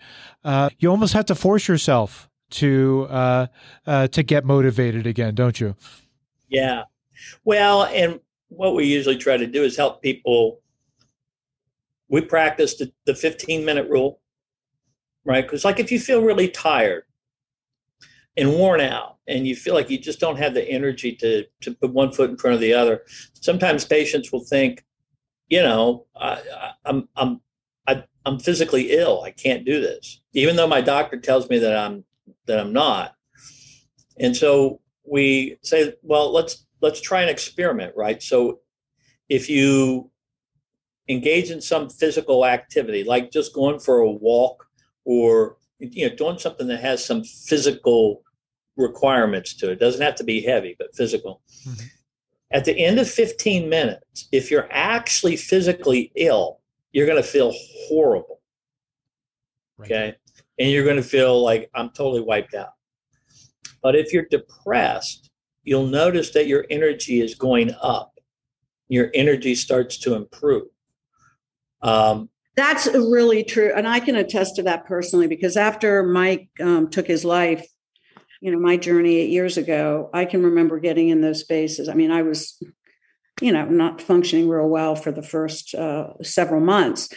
uh, 0.44 0.70
you 0.78 0.90
almost 0.90 1.14
have 1.14 1.26
to 1.26 1.34
force 1.34 1.68
yourself 1.68 2.28
to 2.48 3.06
to 3.86 4.22
get 4.22 4.44
motivated 4.44 5.06
again, 5.06 5.34
don't 5.34 5.60
you? 5.60 5.74
Yeah. 6.48 6.84
Well, 7.44 7.84
and 7.84 8.20
what 8.48 8.74
we 8.74 8.84
usually 8.84 9.16
try 9.16 9.36
to 9.36 9.46
do 9.46 9.64
is 9.64 9.76
help 9.76 10.02
people. 10.02 10.60
We 12.08 12.20
practice 12.20 12.76
the, 12.76 12.92
the 13.04 13.14
15 13.14 13.64
minute 13.64 13.88
rule, 13.88 14.20
right? 15.24 15.44
Because, 15.44 15.64
like, 15.64 15.80
if 15.80 15.90
you 15.90 15.98
feel 15.98 16.22
really 16.22 16.48
tired 16.48 17.04
and 18.36 18.52
worn 18.52 18.80
out 18.80 19.16
and 19.26 19.46
you 19.46 19.56
feel 19.56 19.74
like 19.74 19.90
you 19.90 19.98
just 19.98 20.20
don't 20.20 20.38
have 20.38 20.54
the 20.54 20.68
energy 20.68 21.12
to, 21.16 21.44
to 21.62 21.74
put 21.74 21.92
one 21.92 22.12
foot 22.12 22.30
in 22.30 22.36
front 22.36 22.54
of 22.54 22.60
the 22.60 22.74
other, 22.74 23.02
sometimes 23.34 23.84
patients 23.84 24.30
will 24.30 24.44
think, 24.44 24.84
you 25.48 25.62
know, 25.62 26.06
I, 26.14 26.72
I'm, 26.84 27.08
I'm, 27.16 27.40
I, 27.86 28.04
I'm 28.24 28.38
physically 28.38 28.92
ill. 28.92 29.22
I 29.22 29.30
can't 29.30 29.64
do 29.64 29.80
this, 29.80 30.20
even 30.32 30.56
though 30.56 30.66
my 30.66 30.80
doctor 30.80 31.18
tells 31.18 31.48
me 31.48 31.58
that 31.60 31.76
I'm 31.76 32.04
that 32.46 32.58
I'm 32.58 32.72
not. 32.72 33.14
And 34.18 34.36
so 34.36 34.80
we 35.04 35.58
say, 35.62 35.94
well, 36.02 36.32
let's 36.32 36.66
let's 36.82 37.00
try 37.00 37.22
an 37.22 37.28
experiment, 37.28 37.94
right? 37.96 38.22
So 38.22 38.60
if 39.28 39.48
you 39.48 40.10
engage 41.08 41.50
in 41.50 41.60
some 41.60 41.88
physical 41.88 42.44
activity, 42.44 43.04
like 43.04 43.30
just 43.30 43.54
going 43.54 43.78
for 43.78 43.98
a 43.98 44.10
walk 44.10 44.66
or 45.04 45.56
you 45.78 46.08
know 46.08 46.14
doing 46.14 46.38
something 46.38 46.66
that 46.68 46.80
has 46.80 47.04
some 47.04 47.22
physical 47.22 48.22
requirements 48.76 49.54
to 49.54 49.70
it. 49.70 49.74
it 49.74 49.80
doesn't 49.80 50.02
have 50.02 50.16
to 50.16 50.24
be 50.24 50.40
heavy, 50.40 50.74
but 50.78 50.94
physical. 50.94 51.40
Mm-hmm. 51.66 51.86
At 52.52 52.64
the 52.64 52.78
end 52.78 52.98
of 52.98 53.10
15 53.10 53.68
minutes, 53.68 54.28
if 54.32 54.50
you're 54.50 54.68
actually 54.70 55.36
physically 55.36 56.12
ill, 56.14 56.60
you're 56.92 57.06
going 57.06 57.22
to 57.22 57.28
feel 57.28 57.52
horrible. 57.88 58.40
Right. 59.78 59.90
Okay 59.90 60.16
and 60.58 60.70
you're 60.70 60.84
going 60.84 60.96
to 60.96 61.02
feel 61.02 61.42
like 61.42 61.70
I'm 61.74 61.90
totally 61.90 62.22
wiped 62.22 62.54
out. 62.54 62.72
But 63.82 63.94
if 63.94 64.12
you're 64.12 64.26
depressed, 64.30 65.30
you'll 65.64 65.86
notice 65.86 66.30
that 66.30 66.46
your 66.46 66.64
energy 66.70 67.20
is 67.20 67.34
going 67.34 67.72
up. 67.80 68.18
Your 68.88 69.10
energy 69.14 69.54
starts 69.54 69.98
to 69.98 70.14
improve. 70.14 70.68
Um, 71.86 72.28
That's 72.56 72.86
really 72.86 73.44
true. 73.44 73.72
And 73.74 73.86
I 73.86 74.00
can 74.00 74.16
attest 74.16 74.56
to 74.56 74.62
that 74.64 74.86
personally 74.86 75.26
because 75.26 75.56
after 75.56 76.02
Mike 76.02 76.48
um, 76.60 76.88
took 76.88 77.06
his 77.06 77.24
life, 77.24 77.66
you 78.40 78.50
know, 78.50 78.58
my 78.58 78.76
journey 78.76 79.16
eight 79.16 79.30
years 79.30 79.56
ago, 79.56 80.10
I 80.12 80.24
can 80.24 80.42
remember 80.42 80.78
getting 80.78 81.08
in 81.08 81.20
those 81.20 81.40
spaces. 81.40 81.88
I 81.88 81.94
mean, 81.94 82.10
I 82.10 82.22
was, 82.22 82.60
you 83.40 83.52
know, 83.52 83.64
not 83.66 84.00
functioning 84.00 84.48
real 84.48 84.68
well 84.68 84.96
for 84.96 85.12
the 85.12 85.22
first 85.22 85.74
uh, 85.74 86.14
several 86.22 86.60
months. 86.60 87.08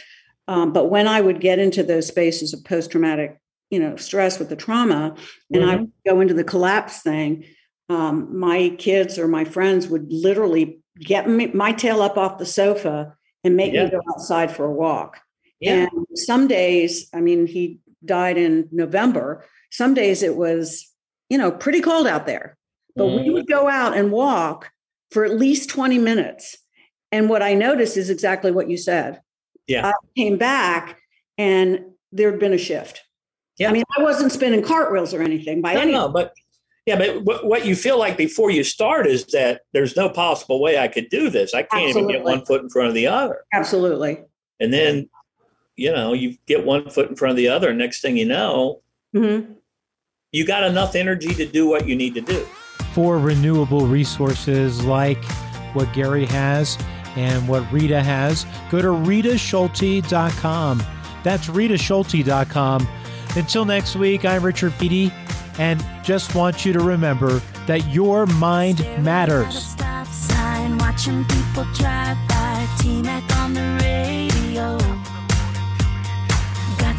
Um, 0.48 0.72
but 0.72 0.90
when 0.90 1.06
I 1.06 1.20
would 1.20 1.40
get 1.40 1.58
into 1.58 1.82
those 1.82 2.06
spaces 2.06 2.52
of 2.52 2.64
post 2.64 2.90
traumatic, 2.90 3.38
you 3.70 3.78
know, 3.78 3.96
stress 3.96 4.38
with 4.38 4.48
the 4.48 4.56
trauma, 4.56 5.14
and 5.52 5.62
mm-hmm. 5.62 5.70
I 5.70 5.76
would 5.76 5.92
go 6.06 6.20
into 6.20 6.34
the 6.34 6.44
collapse 6.44 7.02
thing, 7.02 7.44
um, 7.88 8.38
my 8.38 8.74
kids 8.78 9.18
or 9.18 9.28
my 9.28 9.44
friends 9.44 9.88
would 9.88 10.12
literally 10.12 10.80
get 10.98 11.28
me, 11.28 11.46
my 11.48 11.72
tail 11.72 12.02
up 12.02 12.16
off 12.16 12.38
the 12.38 12.46
sofa 12.46 13.16
and 13.44 13.56
make 13.56 13.72
yeah. 13.72 13.84
me 13.84 13.90
go 13.90 14.00
outside 14.10 14.54
for 14.54 14.64
a 14.64 14.72
walk. 14.72 15.20
Yeah. 15.60 15.88
And 15.92 16.06
some 16.14 16.48
days, 16.48 17.08
I 17.12 17.20
mean, 17.20 17.46
he 17.46 17.80
died 18.04 18.38
in 18.38 18.68
November. 18.72 19.44
Some 19.70 19.94
days 19.94 20.22
it 20.22 20.36
was, 20.36 20.90
you 21.28 21.38
know, 21.38 21.50
pretty 21.50 21.80
cold 21.80 22.06
out 22.06 22.26
there, 22.26 22.56
but 22.96 23.04
mm. 23.04 23.16
we 23.16 23.22
mm-hmm. 23.22 23.32
would 23.32 23.46
go 23.46 23.68
out 23.68 23.96
and 23.96 24.10
walk 24.10 24.70
for 25.10 25.24
at 25.24 25.38
least 25.38 25.68
20 25.70 25.98
minutes. 25.98 26.56
And 27.12 27.28
what 27.28 27.42
I 27.42 27.54
noticed 27.54 27.96
is 27.96 28.10
exactly 28.10 28.52
what 28.52 28.70
you 28.70 28.76
said. 28.76 29.20
Yeah. 29.66 29.88
I 29.88 29.92
came 30.16 30.38
back 30.38 31.00
and 31.36 31.80
there 32.12 32.30
had 32.30 32.40
been 32.40 32.52
a 32.52 32.58
shift. 32.58 33.02
Yeah. 33.58 33.68
I 33.68 33.72
mean, 33.72 33.84
I 33.96 34.02
wasn't 34.02 34.32
spinning 34.32 34.62
cartwheels 34.62 35.12
or 35.12 35.22
anything 35.22 35.60
by 35.60 35.74
no, 35.74 35.80
any. 35.80 35.92
No, 35.92 36.08
but 36.08 36.32
yeah, 36.90 37.12
but 37.12 37.24
what, 37.24 37.46
what 37.46 37.66
you 37.66 37.76
feel 37.76 37.98
like 37.98 38.16
before 38.16 38.50
you 38.50 38.64
start 38.64 39.06
is 39.06 39.26
that 39.26 39.62
there's 39.72 39.96
no 39.96 40.08
possible 40.08 40.60
way 40.60 40.78
I 40.78 40.88
could 40.88 41.08
do 41.08 41.30
this. 41.30 41.54
I 41.54 41.62
can't 41.62 41.88
Absolutely. 41.88 42.14
even 42.14 42.24
get 42.24 42.24
one 42.24 42.44
foot 42.44 42.62
in 42.62 42.68
front 42.68 42.88
of 42.88 42.94
the 42.94 43.06
other. 43.06 43.44
Absolutely. 43.52 44.22
And 44.58 44.72
then, 44.72 45.08
you 45.76 45.92
know, 45.92 46.12
you 46.12 46.36
get 46.46 46.64
one 46.64 46.88
foot 46.90 47.08
in 47.08 47.16
front 47.16 47.30
of 47.30 47.36
the 47.36 47.48
other. 47.48 47.70
And 47.70 47.78
next 47.78 48.02
thing 48.02 48.16
you 48.16 48.26
know, 48.26 48.82
mm-hmm. 49.14 49.52
you 50.32 50.46
got 50.46 50.64
enough 50.64 50.94
energy 50.94 51.34
to 51.34 51.46
do 51.46 51.68
what 51.68 51.86
you 51.86 51.96
need 51.96 52.14
to 52.14 52.20
do. 52.20 52.46
For 52.92 53.18
renewable 53.18 53.86
resources 53.86 54.84
like 54.84 55.22
what 55.74 55.92
Gary 55.92 56.26
has, 56.26 56.76
and 57.16 57.46
what 57.48 57.70
Rita 57.72 58.02
has, 58.02 58.46
go 58.70 58.80
to 58.80 58.88
ritaschulte.com. 58.88 60.82
That's 61.22 61.46
ritaschulte.com. 61.48 62.88
Until 63.36 63.64
next 63.64 63.96
week, 63.96 64.24
I'm 64.24 64.44
Richard 64.44 64.72
Peedy, 64.72 65.12
and 65.60 65.84
just 66.02 66.34
want 66.34 66.64
you 66.64 66.72
to 66.72 66.80
remember 66.80 67.40
that 67.66 67.86
your 67.88 68.26
mind 68.26 68.78
matters. 69.04 69.76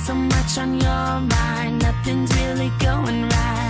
So 0.04 0.16
much 0.16 0.58
on 0.58 0.82
your 0.82 1.22
mind, 1.22 1.84
nothing's 1.84 2.36
really 2.36 2.72
going 2.80 3.30
right. 3.30 3.61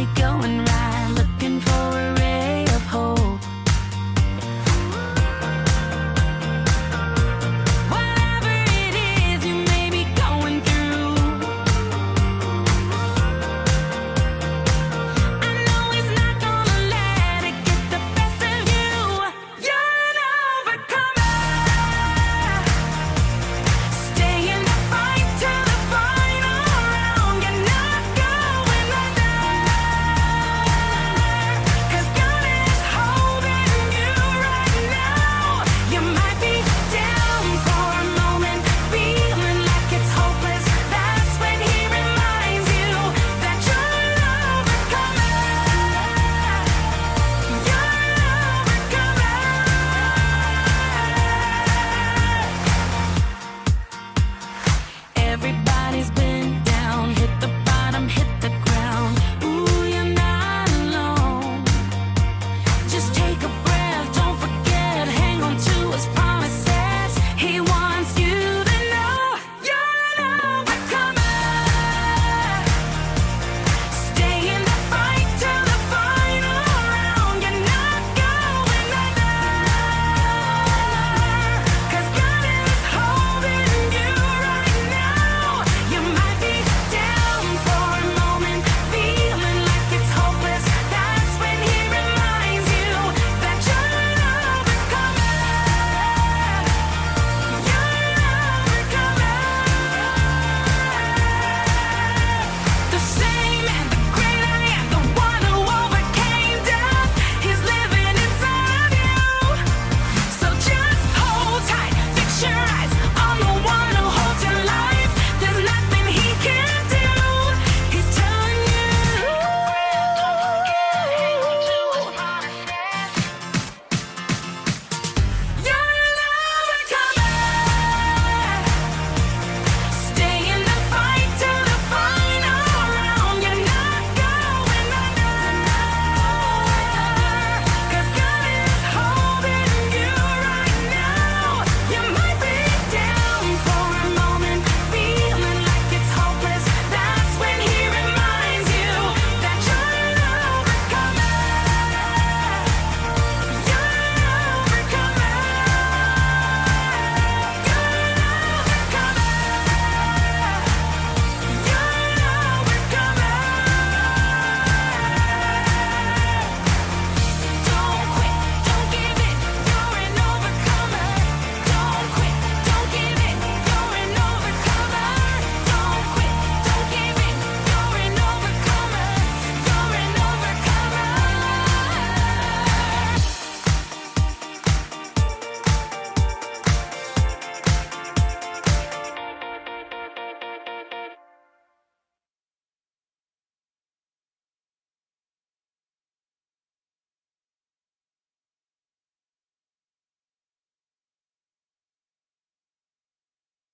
Really 0.00 0.14
going 0.14 0.69